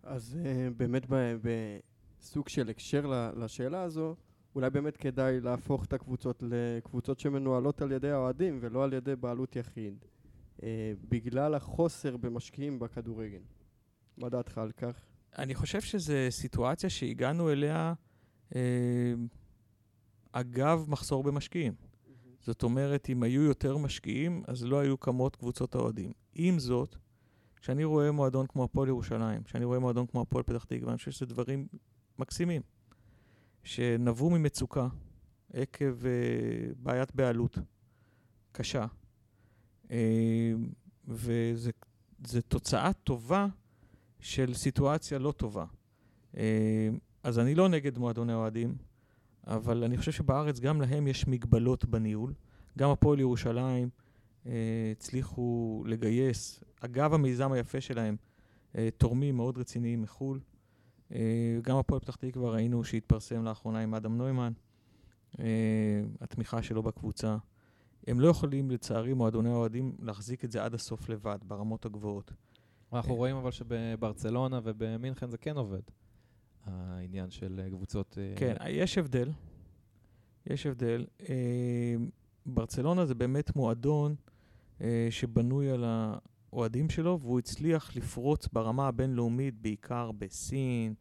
אז 0.03 0.37
uh, 0.41 0.73
באמת 0.77 1.05
בסוג 1.09 2.49
של 2.49 2.69
הקשר 2.69 3.31
לשאלה 3.35 3.81
הזו, 3.81 4.15
אולי 4.55 4.69
באמת 4.69 4.97
כדאי 4.97 5.41
להפוך 5.41 5.85
את 5.85 5.93
הקבוצות 5.93 6.43
לקבוצות 6.47 7.19
שמנוהלות 7.19 7.81
על 7.81 7.91
ידי 7.91 8.09
האוהדים 8.09 8.59
ולא 8.61 8.83
על 8.83 8.93
ידי 8.93 9.15
בעלות 9.15 9.55
יחיד, 9.55 10.05
uh, 10.57 10.61
בגלל 11.09 11.55
החוסר 11.55 12.17
במשקיעים 12.17 12.79
בכדורגל. 12.79 13.41
מה 14.17 14.29
דעתך 14.29 14.57
על 14.57 14.71
כך? 14.71 15.05
אני 15.37 15.55
חושב 15.55 15.81
שזו 15.81 16.13
סיטואציה 16.29 16.89
שהגענו 16.89 17.51
אליה 17.51 17.93
אה, 18.55 19.13
אגב 20.31 20.85
מחסור 20.87 21.23
במשקיעים. 21.23 21.73
זאת 22.39 22.63
אומרת, 22.63 23.09
אם 23.09 23.23
היו 23.23 23.41
יותר 23.41 23.77
משקיעים, 23.77 24.43
אז 24.47 24.65
לא 24.65 24.79
היו 24.79 24.97
קמות 24.97 25.35
קבוצות 25.35 25.75
האוהדים. 25.75 26.11
עם 26.35 26.59
זאת, 26.59 26.95
כשאני 27.55 27.83
רואה 27.83 28.11
מועדון 28.11 28.47
כמו 28.47 28.63
הפועל 28.63 28.87
ירושלים, 28.87 29.43
כשאני 29.43 29.65
רואה 29.65 29.79
מועדון 29.79 30.07
כמו 30.07 30.21
הפועל 30.21 30.43
פתח 30.43 30.63
תקווה, 30.63 30.89
אני 30.89 30.97
חושב 30.97 31.11
שזה 31.11 31.25
דברים 31.25 31.67
מקסימים, 32.19 32.61
שנבעו 33.63 34.29
ממצוקה 34.29 34.87
עקב 35.53 36.05
אה, 36.05 36.11
בעיית 36.77 37.15
בעלות 37.15 37.57
קשה, 38.51 38.85
אה, 39.91 40.51
וזו 41.07 41.71
תוצאה 42.47 42.93
טובה 42.93 43.47
של 44.19 44.53
סיטואציה 44.53 45.19
לא 45.19 45.31
טובה. 45.31 45.65
אה, 46.37 46.89
אז 47.23 47.39
אני 47.39 47.55
לא 47.55 47.69
נגד 47.69 47.97
מועדוני 47.97 48.33
אוהדים, 48.33 48.75
אבל 49.47 49.83
אני 49.83 49.97
חושב 49.97 50.11
שבארץ 50.11 50.59
גם 50.59 50.81
להם 50.81 51.07
יש 51.07 51.27
מגבלות 51.27 51.85
בניהול. 51.85 52.33
גם 52.77 52.89
הפועל 52.89 53.19
ירושלים 53.19 53.89
אה, 54.45 54.51
הצליחו 54.91 55.83
לגייס, 55.87 56.63
אגב 56.79 57.13
המיזם 57.13 57.51
היפה 57.51 57.81
שלהם, 57.81 58.15
אה, 58.75 58.89
תורמים 58.97 59.35
מאוד 59.35 59.57
רציניים 59.57 60.01
מחו"ל. 60.01 60.39
אה, 61.11 61.59
גם 61.61 61.77
הפועל 61.77 61.99
פתח 61.99 62.15
תקווה 62.15 62.51
ראינו 62.51 62.83
שהתפרסם 62.83 63.43
לאחרונה 63.43 63.79
עם 63.79 63.95
אדם 63.95 64.17
נוימן, 64.17 64.53
אה, 65.39 65.45
התמיכה 66.21 66.61
שלו 66.61 66.83
בקבוצה. 66.83 67.37
הם 68.07 68.19
לא 68.19 68.27
יכולים, 68.27 68.71
לצערי, 68.71 69.13
מועדוני 69.13 69.49
האוהדים, 69.49 69.95
להחזיק 69.99 70.45
את 70.45 70.51
זה 70.51 70.63
עד 70.63 70.73
הסוף 70.73 71.09
לבד, 71.09 71.37
ברמות 71.43 71.85
הגבוהות. 71.85 72.31
אנחנו 72.93 73.15
רואים 73.15 73.35
אבל 73.35 73.51
שבברצלונה 73.51 74.59
ובמינכן 74.63 75.29
זה 75.29 75.37
כן 75.37 75.57
עובד, 75.57 75.81
העניין 76.65 77.29
של 77.29 77.61
אה, 77.63 77.69
קבוצות... 77.69 78.17
אה, 78.21 78.33
כן, 78.35 78.55
יש 78.69 78.97
הבדל. 78.97 79.31
יש 80.45 80.65
הבדל. 80.65 81.05
אה, 81.29 81.95
ברצלונה 82.45 83.05
זה 83.05 83.15
באמת 83.15 83.55
מועדון 83.55 84.15
אה, 84.81 85.07
שבנוי 85.09 85.69
על 85.69 85.83
האוהדים 86.53 86.89
שלו, 86.89 87.19
והוא 87.19 87.39
הצליח 87.39 87.95
לפרוץ 87.95 88.47
ברמה 88.53 88.87
הבינלאומית, 88.87 89.61
בעיקר 89.61 90.11
בסין 90.11 90.93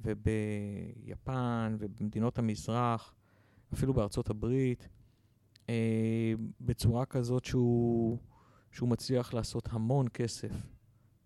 וביפן 0.00 1.76
ובמדינות 1.78 2.38
המזרח, 2.38 3.14
אפילו 3.74 3.94
בארצות 3.94 4.30
הברית, 4.30 4.88
אה, 5.68 6.32
בצורה 6.60 7.04
כזאת 7.06 7.44
שהוא, 7.44 8.18
שהוא 8.72 8.88
מצליח 8.88 9.34
לעשות 9.34 9.68
המון 9.72 10.06
כסף 10.14 10.52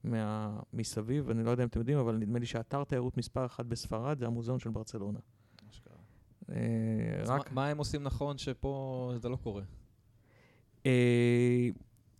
מה, 0.04 0.60
מסביב. 0.72 1.30
אני 1.30 1.44
לא 1.44 1.50
יודע 1.50 1.62
אם 1.62 1.68
אתם 1.68 1.78
יודעים, 1.80 1.98
אבל 1.98 2.16
נדמה 2.16 2.38
לי 2.38 2.46
שאתר 2.46 2.84
תיירות 2.84 3.16
מספר 3.16 3.46
אחת 3.46 3.66
בספרד 3.66 4.18
זה 4.18 4.26
המוזיאון 4.26 4.58
של 4.58 4.70
ברצלונה. 4.70 5.18
אה, 6.50 6.54
אז 7.22 7.30
רק 7.30 7.48
מה- 7.48 7.54
מה 7.54 7.66
הם 7.68 7.78
עושים 7.78 8.02
נכון 8.02 8.38
שפה 8.38 9.12
זה 9.22 9.28
לא 9.28 9.36
קורה? 9.36 9.62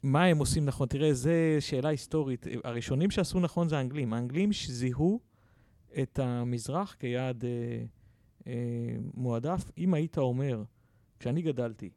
מה 0.02 0.24
הם 0.24 0.38
עושים 0.38 0.64
נכון? 0.64 0.88
תראה, 0.88 1.14
זו 1.14 1.30
שאלה 1.60 1.88
היסטורית. 1.88 2.46
הראשונים 2.64 3.10
שעשו 3.10 3.40
נכון 3.40 3.68
זה 3.68 3.78
האנגלים. 3.78 4.12
האנגלים 4.12 4.52
שזיהו 4.52 5.20
את 6.02 6.18
המזרח 6.18 6.96
כיעד 6.98 7.44
אה, 7.44 7.50
אה, 8.46 8.52
מועדף. 9.14 9.70
אם 9.78 9.94
היית 9.94 10.18
אומר, 10.18 10.62
כשאני 11.18 11.42
גדלתי, 11.42 11.90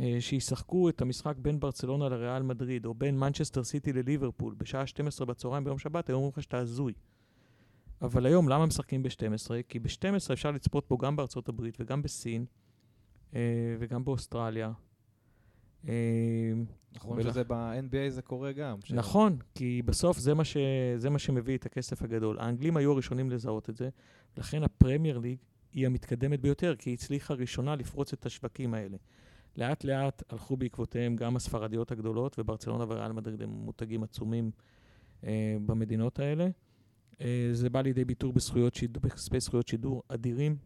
אה, 0.00 0.16
שישחקו 0.20 0.88
את 0.88 1.02
המשחק 1.02 1.36
בין 1.38 1.60
ברצלונה 1.60 2.08
לריאל 2.08 2.42
מדריד, 2.42 2.86
או 2.86 2.94
בין 2.94 3.18
מנצ'סטר 3.18 3.64
סיטי 3.64 3.92
לליברפול, 3.92 4.54
בשעה 4.58 4.86
12 4.86 5.26
בצהריים 5.26 5.64
ביום 5.64 5.78
שבת, 5.78 6.08
היו 6.08 6.16
אומרים 6.16 6.32
לך 6.36 6.42
שאתה 6.42 6.58
הזוי. 6.58 6.92
אבל 8.02 8.26
היום, 8.26 8.48
למה 8.48 8.66
משחקים 8.66 9.02
ב-12? 9.02 9.50
כי 9.68 9.78
ב-12 9.78 10.32
אפשר 10.32 10.50
לצפות 10.50 10.88
בו 10.88 10.98
גם 10.98 11.16
בארצות 11.16 11.48
הברית 11.48 11.76
וגם 11.80 12.02
בסין, 12.02 12.44
אה, 13.34 13.40
וגם 13.78 14.04
באוסטרליה. 14.04 14.72
רואים 17.02 17.26
ולכ- 17.26 17.30
שזה 17.30 17.44
ב-NBA 17.44 18.08
זה 18.10 18.22
קורה 18.22 18.52
גם. 18.52 18.78
ש- 18.84 18.92
נכון, 18.92 19.36
כי 19.54 19.82
בסוף 19.84 20.18
זה 20.18 20.34
מה, 20.34 20.44
ש... 20.44 20.56
זה 20.96 21.10
מה 21.10 21.18
שמביא 21.18 21.56
את 21.56 21.66
הכסף 21.66 22.02
הגדול. 22.02 22.38
האנגלים 22.40 22.76
היו 22.76 22.92
הראשונים 22.92 23.30
לזהות 23.30 23.70
את 23.70 23.76
זה, 23.76 23.88
לכן 24.36 24.62
הפרמייר 24.62 25.18
ליג 25.18 25.38
היא 25.72 25.86
המתקדמת 25.86 26.40
ביותר, 26.40 26.74
כי 26.78 26.90
היא 26.90 26.94
הצליחה 26.94 27.34
ראשונה 27.34 27.76
לפרוץ 27.76 28.12
את 28.12 28.26
השווקים 28.26 28.74
האלה. 28.74 28.96
לאט 29.56 29.84
לאט 29.84 30.22
הלכו 30.32 30.56
בעקבותיהם 30.56 31.16
גם 31.16 31.36
הספרדיות 31.36 31.92
הגדולות, 31.92 32.38
וברצלונה 32.38 32.84
וריאל 32.88 33.12
מדריד 33.12 33.42
הם 33.42 33.50
מותגים 33.50 34.02
עצומים 34.02 34.50
אה, 35.24 35.56
במדינות 35.66 36.18
האלה. 36.18 36.48
אה, 37.20 37.48
זה 37.52 37.70
בא 37.70 37.80
לידי 37.82 38.04
ביטוי 38.04 38.32
בזכויות 38.32 38.74
שידור, 38.74 39.02
בכספי 39.02 39.40
זכויות 39.40 39.68
שידור 39.68 40.02
אדירים, 40.08 40.56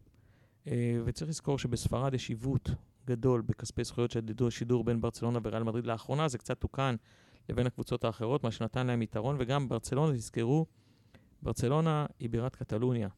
אה, 0.67 0.99
וצריך 1.05 1.29
לזכור 1.29 1.59
שבספרד 1.59 2.13
יש 2.13 2.29
עיוות 2.29 2.69
גדול 3.09 3.41
בכספי 3.41 3.83
זכויות 3.83 4.11
שידור, 4.11 4.49
שידור 4.49 4.83
בין 4.83 5.01
ברצלונה 5.01 5.39
וריאל 5.43 5.63
מדריד. 5.63 5.85
לאחרונה 5.85 6.27
זה 6.27 6.37
קצת 6.37 6.59
תוקן 6.59 6.95
לבין 7.49 7.67
הקבוצות 7.67 8.03
האחרות, 8.03 8.43
מה 8.43 8.51
שנתן 8.51 8.87
להם 8.87 9.01
יתרון, 9.01 9.35
וגם 9.39 9.69
ברצלונה, 9.69 10.13
תזכרו, 10.13 10.65
ברצלונה 11.41 12.05
היא 12.19 12.29
בירת 12.29 12.55
קטלוניה. 12.55 13.09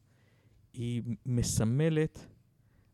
היא 0.72 1.02
מסמלת 1.26 2.26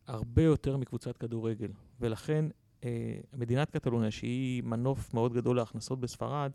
הרבה 0.07 0.43
יותר 0.43 0.77
מקבוצת 0.77 1.17
כדורגל. 1.17 1.71
ולכן 1.99 2.45
אה, 2.83 3.19
מדינת 3.33 3.69
קטלוניה, 3.71 4.11
שהיא 4.11 4.63
מנוף 4.63 5.13
מאוד 5.13 5.33
גדול 5.33 5.57
להכנסות 5.57 5.99
בספרד, 5.99 6.51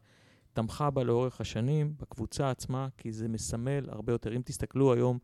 תמכה 0.52 0.90
בה 0.90 1.04
לאורך 1.04 1.40
השנים, 1.40 1.94
בקבוצה 2.00 2.50
עצמה, 2.50 2.88
כי 2.96 3.12
זה 3.12 3.28
מסמל 3.28 3.88
הרבה 3.88 4.12
יותר. 4.12 4.36
אם 4.36 4.42
תסתכלו 4.44 4.92
היום, 4.92 5.18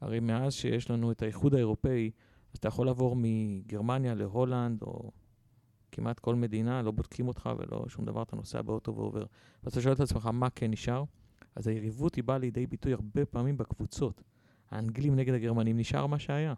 הרי 0.00 0.20
מאז 0.20 0.54
שיש 0.54 0.90
לנו 0.90 1.12
את 1.12 1.22
האיחוד 1.22 1.54
האירופאי, 1.54 2.10
אז 2.52 2.58
אתה 2.58 2.68
יכול 2.68 2.86
לעבור 2.86 3.16
מגרמניה 3.18 4.14
להולנד, 4.14 4.82
או 4.82 5.10
כמעט 5.92 6.18
כל 6.18 6.34
מדינה, 6.34 6.82
לא 6.82 6.90
בודקים 6.90 7.28
אותך 7.28 7.50
ולא 7.58 7.84
שום 7.88 8.04
דבר, 8.04 8.22
אתה 8.22 8.36
נוסע 8.36 8.62
באוטו 8.62 8.96
ועובר. 8.96 9.24
ואז 9.64 9.72
אתה 9.72 9.80
שואל 9.80 9.94
את 9.94 10.00
עצמך, 10.00 10.26
מה 10.32 10.50
כן 10.50 10.70
נשאר? 10.70 11.04
אז 11.56 11.66
היריבות 11.66 12.14
היא 12.14 12.24
באה 12.24 12.38
לידי 12.38 12.66
ביטוי 12.66 12.92
הרבה 12.92 13.26
פעמים 13.26 13.56
בקבוצות. 13.56 14.22
האנגלים 14.70 15.16
נגד 15.16 15.34
הגרמנים 15.34 15.78
נשאר 15.78 16.06
מה 16.06 16.18
שהיה. 16.18 16.54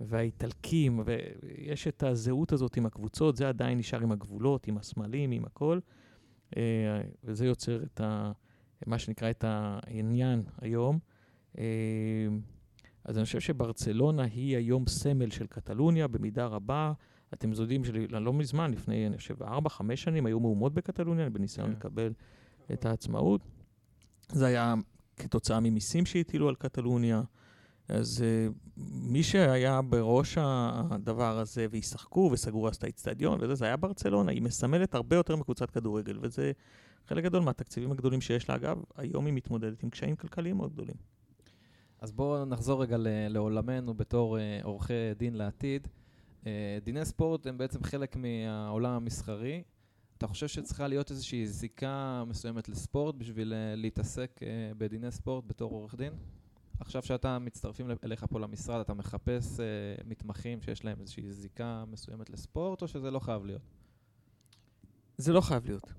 והאיטלקים, 0.00 1.00
ויש 1.04 1.88
את 1.88 2.02
הזהות 2.02 2.52
הזאת 2.52 2.76
עם 2.76 2.86
הקבוצות, 2.86 3.36
זה 3.36 3.48
עדיין 3.48 3.78
נשאר 3.78 4.00
עם 4.00 4.12
הגבולות, 4.12 4.66
עם 4.66 4.78
הסמלים, 4.78 5.30
עם 5.30 5.44
הכל. 5.44 5.78
אה, 6.56 6.62
וזה 7.24 7.46
יוצר 7.46 7.82
את 7.82 8.00
ה, 8.00 8.32
מה 8.86 8.98
שנקרא 8.98 9.30
את 9.30 9.44
העניין 9.44 10.42
היום. 10.60 10.98
אז 13.06 13.18
אני 13.18 13.24
חושב 13.24 13.40
שברצלונה 13.40 14.22
היא 14.22 14.56
היום 14.56 14.86
סמל 14.86 15.30
של 15.30 15.46
קטלוניה 15.46 16.08
במידה 16.08 16.46
רבה. 16.46 16.92
אתם 17.34 17.52
יודעים 17.52 17.84
שלא 17.84 18.32
מזמן, 18.32 18.70
לפני, 18.70 19.06
אני 19.06 19.16
חושב, 19.16 19.42
4-5 19.42 19.46
שנים, 19.94 20.26
היו 20.26 20.40
מהומות 20.40 20.74
בקטלוניה 20.74 21.30
בניסיון 21.30 21.66
כן. 21.66 21.72
לקבל 21.72 22.12
את 22.72 22.86
העצמאות. 22.86 23.40
זה 24.28 24.46
היה 24.46 24.74
כתוצאה 25.16 25.60
ממיסים 25.60 26.06
שהטילו 26.06 26.48
על 26.48 26.54
קטלוניה. 26.54 27.22
אז 27.88 28.24
uh, 28.24 28.80
מי 28.86 29.22
שהיה 29.22 29.82
בראש 29.82 30.38
הדבר 30.40 31.38
הזה, 31.38 31.66
וישחקו 31.70 32.30
וסגרו 32.32 32.68
אז 32.68 32.76
את 32.76 32.84
האיצטדיון 32.84 33.38
וזה, 33.42 33.54
זה 33.54 33.64
היה 33.64 33.76
ברצלונה. 33.76 34.32
היא 34.32 34.42
מסמלת 34.42 34.94
הרבה 34.94 35.16
יותר 35.16 35.36
מקבוצת 35.36 35.70
כדורגל, 35.70 36.18
וזה 36.20 36.52
חלק 37.06 37.24
גדול 37.24 37.42
מהתקציבים 37.42 37.92
הגדולים 37.92 38.20
שיש 38.20 38.48
לה. 38.48 38.54
אגב, 38.54 38.82
היום 38.96 39.26
היא 39.26 39.34
מתמודדת 39.34 39.82
עם 39.82 39.90
קשיים 39.90 40.16
כלכליים 40.16 40.56
מאוד 40.56 40.72
גדולים. 40.72 41.15
אז 42.06 42.12
בואו 42.12 42.44
נחזור 42.44 42.82
רגע 42.82 42.96
לעולמנו 43.28 43.94
בתור 43.94 44.38
uh, 44.38 44.40
עורכי 44.64 45.14
דין 45.16 45.34
לעתיד. 45.34 45.88
Uh, 46.42 46.46
דיני 46.84 47.04
ספורט 47.04 47.46
הם 47.46 47.58
בעצם 47.58 47.82
חלק 47.82 48.16
מהעולם 48.16 48.92
המסחרי. 48.92 49.62
אתה 50.18 50.26
חושב 50.26 50.48
שצריכה 50.48 50.88
להיות 50.88 51.10
איזושהי 51.10 51.46
זיקה 51.46 52.24
מסוימת 52.26 52.68
לספורט 52.68 53.14
בשביל 53.14 53.52
uh, 53.52 53.76
להתעסק 53.76 54.40
בדיני 54.78 55.10
ספורט 55.10 55.44
בתור 55.46 55.72
עורך 55.72 55.94
דין? 55.94 56.12
עכשיו 56.80 57.02
שאתה 57.02 57.38
מצטרפים 57.38 57.86
אליך 58.04 58.26
פה 58.30 58.40
למשרד, 58.40 58.80
אתה 58.80 58.94
מחפש 58.94 59.60
מתמחים 60.04 60.62
שיש 60.62 60.84
להם 60.84 61.00
איזושהי 61.00 61.32
זיקה 61.32 61.84
מסוימת 61.90 62.30
לספורט, 62.30 62.82
או 62.82 62.88
שזה 62.88 63.10
לא 63.10 63.18
חייב 63.18 63.44
להיות? 63.44 63.62
זה 65.18 65.32
לא 65.32 65.40
חייב 65.40 65.64
להיות. 65.66 65.92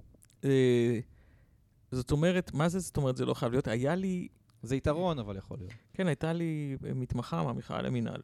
זאת 1.92 2.12
אומרת, 2.12 2.54
מה 2.54 2.70
זה 2.70 2.80
זאת 2.80 2.98
אומרת 2.98 3.18
זה 3.18 3.26
לא 3.26 3.34
חייב 3.34 3.52
להיות? 3.52 3.68
היה 3.68 3.96
לי... 3.96 4.28
זה 4.64 4.76
יתרון, 4.76 5.20
אבל 5.20 5.38
יכול 5.38 5.58
להיות. 5.58 5.74
כן, 5.94 6.08
הייתה 6.08 6.34
לי 6.34 6.78
מתמחה 6.96 7.44
מהמכללה 7.44 7.82
למינהל, 7.82 8.22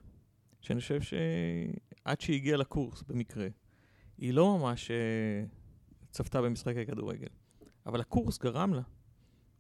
שאני 0.62 0.80
חושב 0.80 1.02
שעד 1.02 2.22
שהיא 2.22 2.36
הגיעה 2.36 2.58
לקורס, 2.58 3.04
במקרה, 3.08 3.48
היא 4.18 4.34
לא 4.34 4.58
ממש 4.58 4.92
uh, 4.92 5.50
צפתה 6.12 6.42
במשחקי 6.42 6.86
כדורגל, 6.86 7.28
אבל 7.86 8.02
הקורס 8.02 8.38
גרם 8.38 8.74
לה 8.74 8.82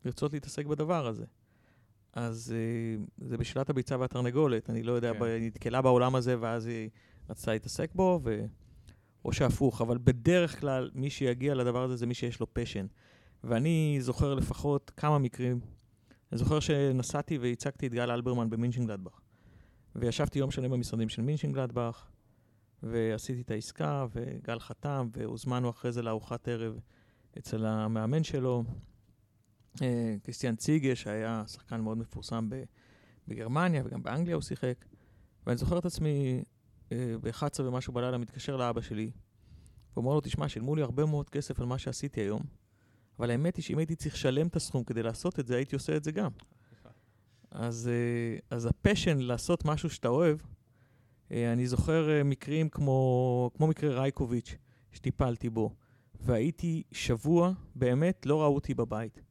לרצות 0.06 0.34
להתעסק 0.34 0.66
בדבר 0.66 1.08
הזה. 1.08 1.26
אז 2.14 2.54
uh, 2.56 3.26
זה 3.28 3.38
בשאלת 3.38 3.70
הביצה 3.70 4.00
והתרנגולת, 4.00 4.70
אני 4.70 4.84
לא 4.84 4.92
יודע, 4.92 5.14
כן. 5.14 5.24
היא 5.24 5.48
נתקלה 5.48 5.82
בעולם 5.82 6.16
הזה 6.16 6.36
ואז 6.40 6.66
היא 6.66 6.90
רצתה 7.30 7.54
להתעסק 7.54 7.96
בו, 7.96 8.20
ו... 8.24 8.46
או 9.26 9.34
שהפוך, 9.34 9.82
אבל 9.82 9.98
בדרך 10.04 10.60
כלל 10.60 10.92
מי 10.94 11.10
שיגיע 11.10 11.56
לדבר 11.56 11.84
הזה 11.84 11.96
זה 11.96 12.06
מי 12.06 12.14
שיש 12.14 12.40
לו 12.40 12.54
פשן. 12.54 12.86
ואני 13.44 13.98
זוכר 14.02 14.36
לפחות 14.36 14.92
כמה 14.98 15.18
מקרים. 15.18 15.60
אני 16.34 16.40
זוכר 16.40 16.60
שנסעתי 16.60 17.38
והצגתי 17.38 17.88
את 17.88 17.94
גל 17.94 18.12
אלברמן 18.12 18.50
במינשנגלדבך. 18.50 19.20
וישבתי 19.96 20.40
יום 20.40 20.52
שלם 20.52 20.72
במשרדים 20.72 21.10
של 21.10 21.22
מינשנגלדבך, 21.22 22.08
ועשיתי 22.84 23.42
את 23.42 23.52
העסקה, 23.52 24.06
וגל 24.14 24.60
חתם, 24.60 25.10
והוזמנו 25.12 25.70
אחרי 25.70 25.92
זה 25.92 26.02
לארוחת 26.02 26.48
ערב 26.48 26.80
אצל 27.38 27.66
המאמן 27.66 28.24
שלו. 28.24 28.64
אה, 29.82 30.16
קריסטיאן 30.24 30.56
ציגה, 30.56 30.96
שהיה 30.96 31.44
שחקן 31.48 31.82
מאוד 31.82 31.98
מפורסם 31.98 32.50
בגרמניה, 33.28 33.84
וגם 33.86 34.04
באנגליה 34.04 34.36
הוא 34.36 34.42
שיחק. 34.42 34.86
ואני 35.48 35.58
זוכר 35.58 35.78
את 35.78 35.86
עצמי 35.86 36.44
אה, 36.92 37.16
ב-11 37.22 37.62
ומשהו 37.62 37.94
בלילה 37.94 38.18
מתקשר 38.18 38.58
לאבא 38.58 38.82
שלי, 38.82 39.12
ואומר 39.96 40.14
לו, 40.14 40.22
תשמע, 40.22 40.50
שילמו 40.50 40.76
לי 40.76 40.82
הרבה 40.82 41.06
מאוד 41.06 41.30
כסף 41.30 41.60
על 41.60 41.66
מה 41.66 41.78
שעשיתי 41.78 42.22
היום, 42.22 42.42
אבל 43.20 43.32
האמת 43.32 43.56
היא 43.56 43.64
שאם 43.64 43.78
הייתי 43.78 43.96
צריך 43.96 44.14
לשלם 44.16 44.48
את 44.48 44.56
הסכום 44.56 44.84
כדי 44.84 45.04
לעשות 45.04 45.40
את 45.40 45.48
זה, 45.48 45.56
הייתי 45.56 45.76
עושה 45.76 45.96
את 45.96 46.04
זה 46.04 46.12
גם. 46.12 46.32
אז, 47.52 47.90
אה, 47.94 48.58
אז 48.58 48.66
הפשן 48.66 49.18
לעשות 49.18 49.66
משהו 49.66 49.90
שאתה 49.90 50.08
אוהב, 50.08 50.38
אני 51.32 51.68
זוכר 51.68 52.22
מקרים 52.26 52.70
כמו, 52.70 53.52
כמו 53.58 53.68
מקרה 53.68 54.02
רייקוביץ', 54.02 54.56
שטיפלתי 54.92 55.50
בו, 55.50 55.76
והייתי 56.22 56.84
שבוע, 56.92 57.52
באמת, 57.76 58.26
לא 58.26 58.42
ראו 58.42 58.56
אותי 58.56 58.74
בבית. 58.74 59.22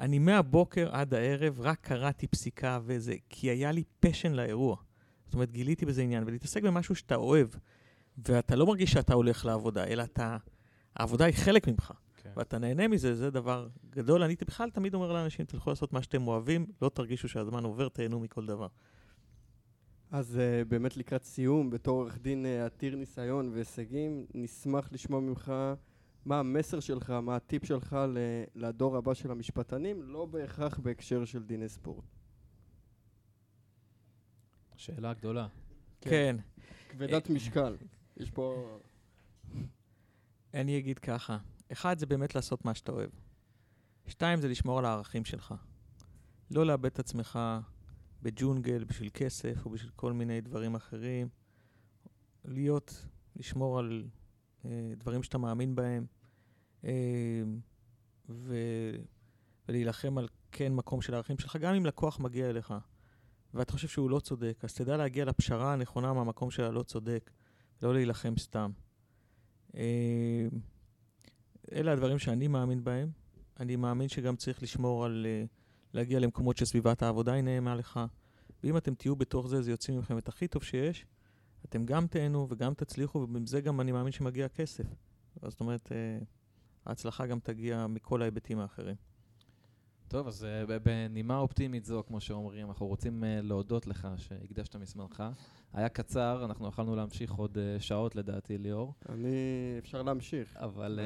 אני 0.00 0.18
מהבוקר 0.18 0.88
עד 0.92 1.14
הערב 1.14 1.60
רק 1.60 1.78
קראתי 1.80 2.26
פסיקה 2.26 2.78
וזה, 2.84 3.14
כי 3.28 3.50
היה 3.50 3.72
לי 3.72 3.84
פשן 4.00 4.32
לאירוע. 4.32 4.76
זאת 5.24 5.34
אומרת, 5.34 5.50
גיליתי 5.50 5.86
בזה 5.86 6.02
עניין, 6.02 6.24
ולהתעסק 6.26 6.62
במשהו 6.62 6.94
שאתה 6.94 7.14
אוהב, 7.14 7.48
ואתה 8.28 8.56
לא 8.56 8.66
מרגיש 8.66 8.92
שאתה 8.92 9.14
הולך 9.14 9.44
לעבודה, 9.44 9.84
אלא 9.84 10.02
אתה, 10.02 10.36
העבודה 10.96 11.24
היא 11.24 11.34
חלק 11.34 11.68
ממך. 11.68 11.92
ואתה 12.36 12.58
נהנה 12.58 12.88
מזה, 12.88 13.14
זה 13.14 13.30
דבר 13.30 13.68
גדול. 13.90 14.22
אני 14.22 14.36
בכלל 14.46 14.70
תמיד 14.70 14.94
אומר 14.94 15.12
לאנשים, 15.12 15.46
תלכו 15.46 15.70
לעשות 15.70 15.92
מה 15.92 16.02
שאתם 16.02 16.28
אוהבים, 16.28 16.66
לא 16.82 16.88
תרגישו 16.88 17.28
שהזמן 17.28 17.64
עובר, 17.64 17.88
תהנו 17.88 18.20
מכל 18.20 18.46
דבר. 18.46 18.68
אז 20.10 20.36
uh, 20.36 20.68
באמת 20.68 20.96
לקראת 20.96 21.24
סיום, 21.24 21.70
בתור 21.70 22.00
עורך 22.00 22.18
דין 22.18 22.46
uh, 22.46 22.66
עתיר 22.66 22.96
ניסיון 22.96 23.48
והישגים, 23.54 24.26
נשמח 24.34 24.92
לשמוע 24.92 25.20
ממך 25.20 25.52
מה 26.24 26.38
המסר 26.38 26.80
שלך, 26.80 27.10
מה 27.10 27.36
הטיפ 27.36 27.64
שלך 27.64 27.96
לדור 28.54 28.96
הבא 28.96 29.14
של 29.14 29.30
המשפטנים, 29.30 30.02
לא 30.02 30.26
בהכרח 30.26 30.78
בהקשר 30.78 31.24
של 31.24 31.42
דיני 31.42 31.68
ספורט. 31.68 32.04
שאלה 34.76 35.14
גדולה. 35.14 35.48
כן. 36.00 36.10
כן. 36.10 36.36
כבדת 36.88 37.30
משקל. 37.30 37.76
יש 38.16 38.30
פה... 38.30 38.78
אני 40.54 40.78
אגיד 40.78 40.98
ככה, 40.98 41.38
אחד 41.72 41.98
זה 41.98 42.06
באמת 42.06 42.34
לעשות 42.34 42.64
מה 42.64 42.74
שאתה 42.74 42.92
אוהב. 42.92 43.10
שתיים 44.06 44.40
זה 44.40 44.48
לשמור 44.48 44.78
על 44.78 44.84
הערכים 44.84 45.24
שלך. 45.24 45.54
לא 46.50 46.66
לאבד 46.66 46.86
את 46.86 46.98
עצמך 46.98 47.38
בג'ונגל 48.22 48.84
בשביל 48.84 49.10
כסף 49.14 49.66
או 49.66 49.70
בשביל 49.70 49.90
כל 49.96 50.12
מיני 50.12 50.40
דברים 50.40 50.74
אחרים. 50.74 51.28
להיות, 52.44 53.06
לשמור 53.36 53.78
על 53.78 54.04
אה, 54.64 54.92
דברים 54.96 55.22
שאתה 55.22 55.38
מאמין 55.38 55.74
בהם, 55.74 56.06
אה, 56.84 57.42
ו... 58.28 58.56
ולהילחם 59.68 60.18
על 60.18 60.28
כן 60.52 60.74
מקום 60.74 61.02
של 61.02 61.14
הערכים 61.14 61.38
שלך, 61.38 61.56
גם 61.56 61.74
אם 61.74 61.86
לקוח 61.86 62.20
מגיע 62.20 62.50
אליך 62.50 62.74
ואתה 63.54 63.72
חושב 63.72 63.88
שהוא 63.88 64.10
לא 64.10 64.20
צודק, 64.20 64.60
אז 64.62 64.74
תדע 64.74 64.96
להגיע 64.96 65.24
לפשרה 65.24 65.72
הנכונה 65.72 66.12
מהמקום 66.12 66.50
של 66.50 66.64
הלא 66.64 66.82
צודק, 66.82 67.30
לא 67.82 67.94
להילחם 67.94 68.34
סתם. 68.38 68.70
אה, 69.74 70.46
אלה 71.72 71.92
הדברים 71.92 72.18
שאני 72.18 72.48
מאמין 72.48 72.84
בהם. 72.84 73.10
אני 73.60 73.76
מאמין 73.76 74.08
שגם 74.08 74.36
צריך 74.36 74.62
לשמור 74.62 75.04
על 75.04 75.26
להגיע 75.94 76.18
למקומות 76.18 76.56
שסביבת 76.56 77.02
העבודה 77.02 77.32
היא 77.32 77.42
נעימה 77.42 77.74
לך, 77.74 78.00
ואם 78.64 78.76
אתם 78.76 78.94
תהיו 78.94 79.16
בתוך 79.16 79.48
זה, 79.48 79.62
זה 79.62 79.70
יוצא 79.70 79.92
מכם 79.92 80.18
את 80.18 80.28
הכי 80.28 80.48
טוב 80.48 80.62
שיש. 80.62 81.06
אתם 81.64 81.86
גם 81.86 82.06
תהנו 82.06 82.46
וגם 82.50 82.74
תצליחו, 82.74 83.18
ובזה 83.18 83.60
גם 83.60 83.80
אני 83.80 83.92
מאמין 83.92 84.12
שמגיע 84.12 84.48
כסף. 84.48 84.84
זאת 85.48 85.60
אומרת, 85.60 85.92
ההצלחה 86.86 87.26
גם 87.26 87.38
תגיע 87.38 87.86
מכל 87.86 88.22
ההיבטים 88.22 88.58
האחרים. 88.58 88.96
טוב, 90.08 90.26
אז 90.26 90.46
uh, 90.66 90.70
בנימה 90.82 91.38
אופטימית 91.38 91.84
זו, 91.84 92.02
כמו 92.06 92.20
שאומרים, 92.20 92.68
אנחנו 92.68 92.86
רוצים 92.86 93.22
uh, 93.22 93.26
להודות 93.42 93.86
לך 93.86 94.08
שהקדשת 94.16 94.76
מזמנך. 94.76 95.24
היה 95.72 95.88
קצר, 95.88 96.44
אנחנו 96.44 96.68
יכולנו 96.68 96.96
להמשיך 96.96 97.32
עוד 97.32 97.56
uh, 97.56 97.82
שעות 97.82 98.16
לדעתי, 98.16 98.58
ליאור. 98.58 98.94
אני, 99.08 99.28
אפשר 99.78 100.02
להמשיך. 100.02 100.56
אבל 100.56 101.00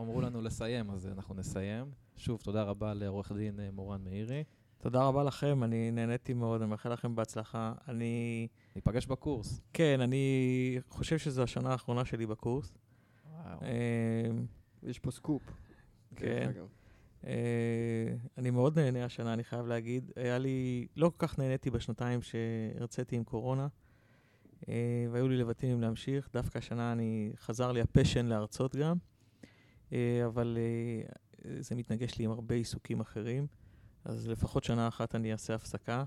אמרו 0.00 0.20
לנו 0.20 0.40
לסיים, 0.40 0.90
אז 0.90 1.06
אנחנו 1.06 1.34
נסיים. 1.34 1.90
שוב, 2.16 2.40
תודה 2.40 2.62
רבה 2.62 2.94
לעורך 2.94 3.32
דין 3.32 3.60
מורן 3.72 4.04
מאירי. 4.04 4.44
תודה 4.78 5.04
רבה 5.04 5.24
לכם, 5.24 5.64
אני 5.64 5.90
נהניתי 5.90 6.34
מאוד, 6.34 6.62
אני 6.62 6.70
מאחל 6.70 6.92
לכם 6.92 7.14
בהצלחה. 7.14 7.72
אני... 7.88 8.48
ניפגש 8.76 9.06
בקורס. 9.06 9.60
כן, 9.72 10.00
אני 10.00 10.78
חושב 10.88 11.18
שזו 11.18 11.42
השנה 11.42 11.72
האחרונה 11.72 12.04
שלי 12.04 12.26
בקורס. 12.26 12.74
וואו. 13.32 13.58
יש 14.82 14.98
פה 14.98 15.10
סקופ. 15.10 15.42
כן. 16.16 16.50
אה, 17.26 18.14
אני 18.38 18.50
מאוד 18.50 18.78
נהנה 18.78 19.04
השנה, 19.04 19.32
אני 19.32 19.44
חייב 19.44 19.66
להגיד. 19.66 20.10
היה 20.16 20.38
לי, 20.38 20.86
לא 20.96 21.08
כל 21.08 21.26
כך 21.26 21.38
נהניתי 21.38 21.70
בשנתיים 21.70 22.20
שהרציתי 22.22 23.16
עם 23.16 23.24
קורונה, 23.24 23.68
אה, 24.68 25.06
והיו 25.10 25.28
לי 25.28 25.36
לבטים 25.36 25.80
להמשיך. 25.80 26.28
דווקא 26.32 26.58
השנה 26.58 26.92
אני, 26.92 27.32
חזר 27.36 27.72
לי 27.72 27.80
ה 27.80 27.86
passion 27.86 28.26
להרצות 28.26 28.76
גם, 28.76 28.96
אה, 29.92 30.26
אבל 30.26 30.58
זה 31.58 31.74
מתנגש 31.74 32.18
לי 32.18 32.24
עם 32.24 32.30
הרבה 32.30 32.54
עיסוקים 32.54 33.00
אחרים, 33.00 33.46
אז 34.04 34.28
לפחות 34.28 34.64
שנה 34.64 34.88
אחת 34.88 35.14
אני 35.14 35.32
אעשה 35.32 35.54
הפסקה. 35.54 36.04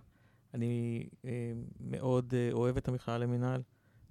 אני 0.54 1.08
מאוד 1.80 2.34
אוהב 2.52 2.78
את 2.78 2.88
המכללה 2.88 3.18
למינהל, 3.18 3.62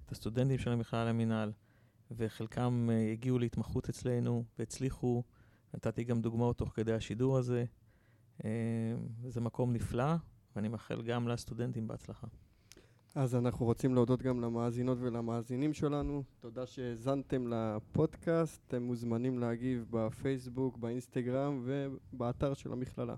את 0.05 0.11
הסטודנטים 0.11 0.57
של 0.57 0.71
המכללה 0.71 1.05
למינהל, 1.05 1.51
וחלקם 2.11 2.89
הגיעו 3.11 3.39
להתמחות 3.39 3.89
אצלנו 3.89 4.43
והצליחו. 4.59 5.23
נתתי 5.73 6.03
גם 6.03 6.21
דוגמאות 6.21 6.57
תוך 6.57 6.69
כדי 6.75 6.93
השידור 6.93 7.37
הזה. 7.37 7.65
אה, 8.45 8.49
זה 9.27 9.41
מקום 9.41 9.73
נפלא, 9.73 10.15
ואני 10.55 10.67
מאחל 10.67 11.01
גם 11.01 11.27
לסטודנטים 11.27 11.87
בהצלחה. 11.87 12.27
אז 13.15 13.35
אנחנו 13.35 13.65
רוצים 13.65 13.95
להודות 13.95 14.21
גם 14.21 14.41
למאזינות 14.41 14.97
ולמאזינים 15.01 15.73
שלנו. 15.73 16.23
תודה 16.39 16.65
שהאזנתם 16.65 17.47
לפודקאסט. 17.47 18.61
אתם 18.67 18.83
מוזמנים 18.83 19.39
להגיב 19.39 19.85
בפייסבוק, 19.89 20.77
באינסטגרם 20.77 21.61
ובאתר 21.63 22.53
של 22.53 22.71
המכללה. 22.71 23.15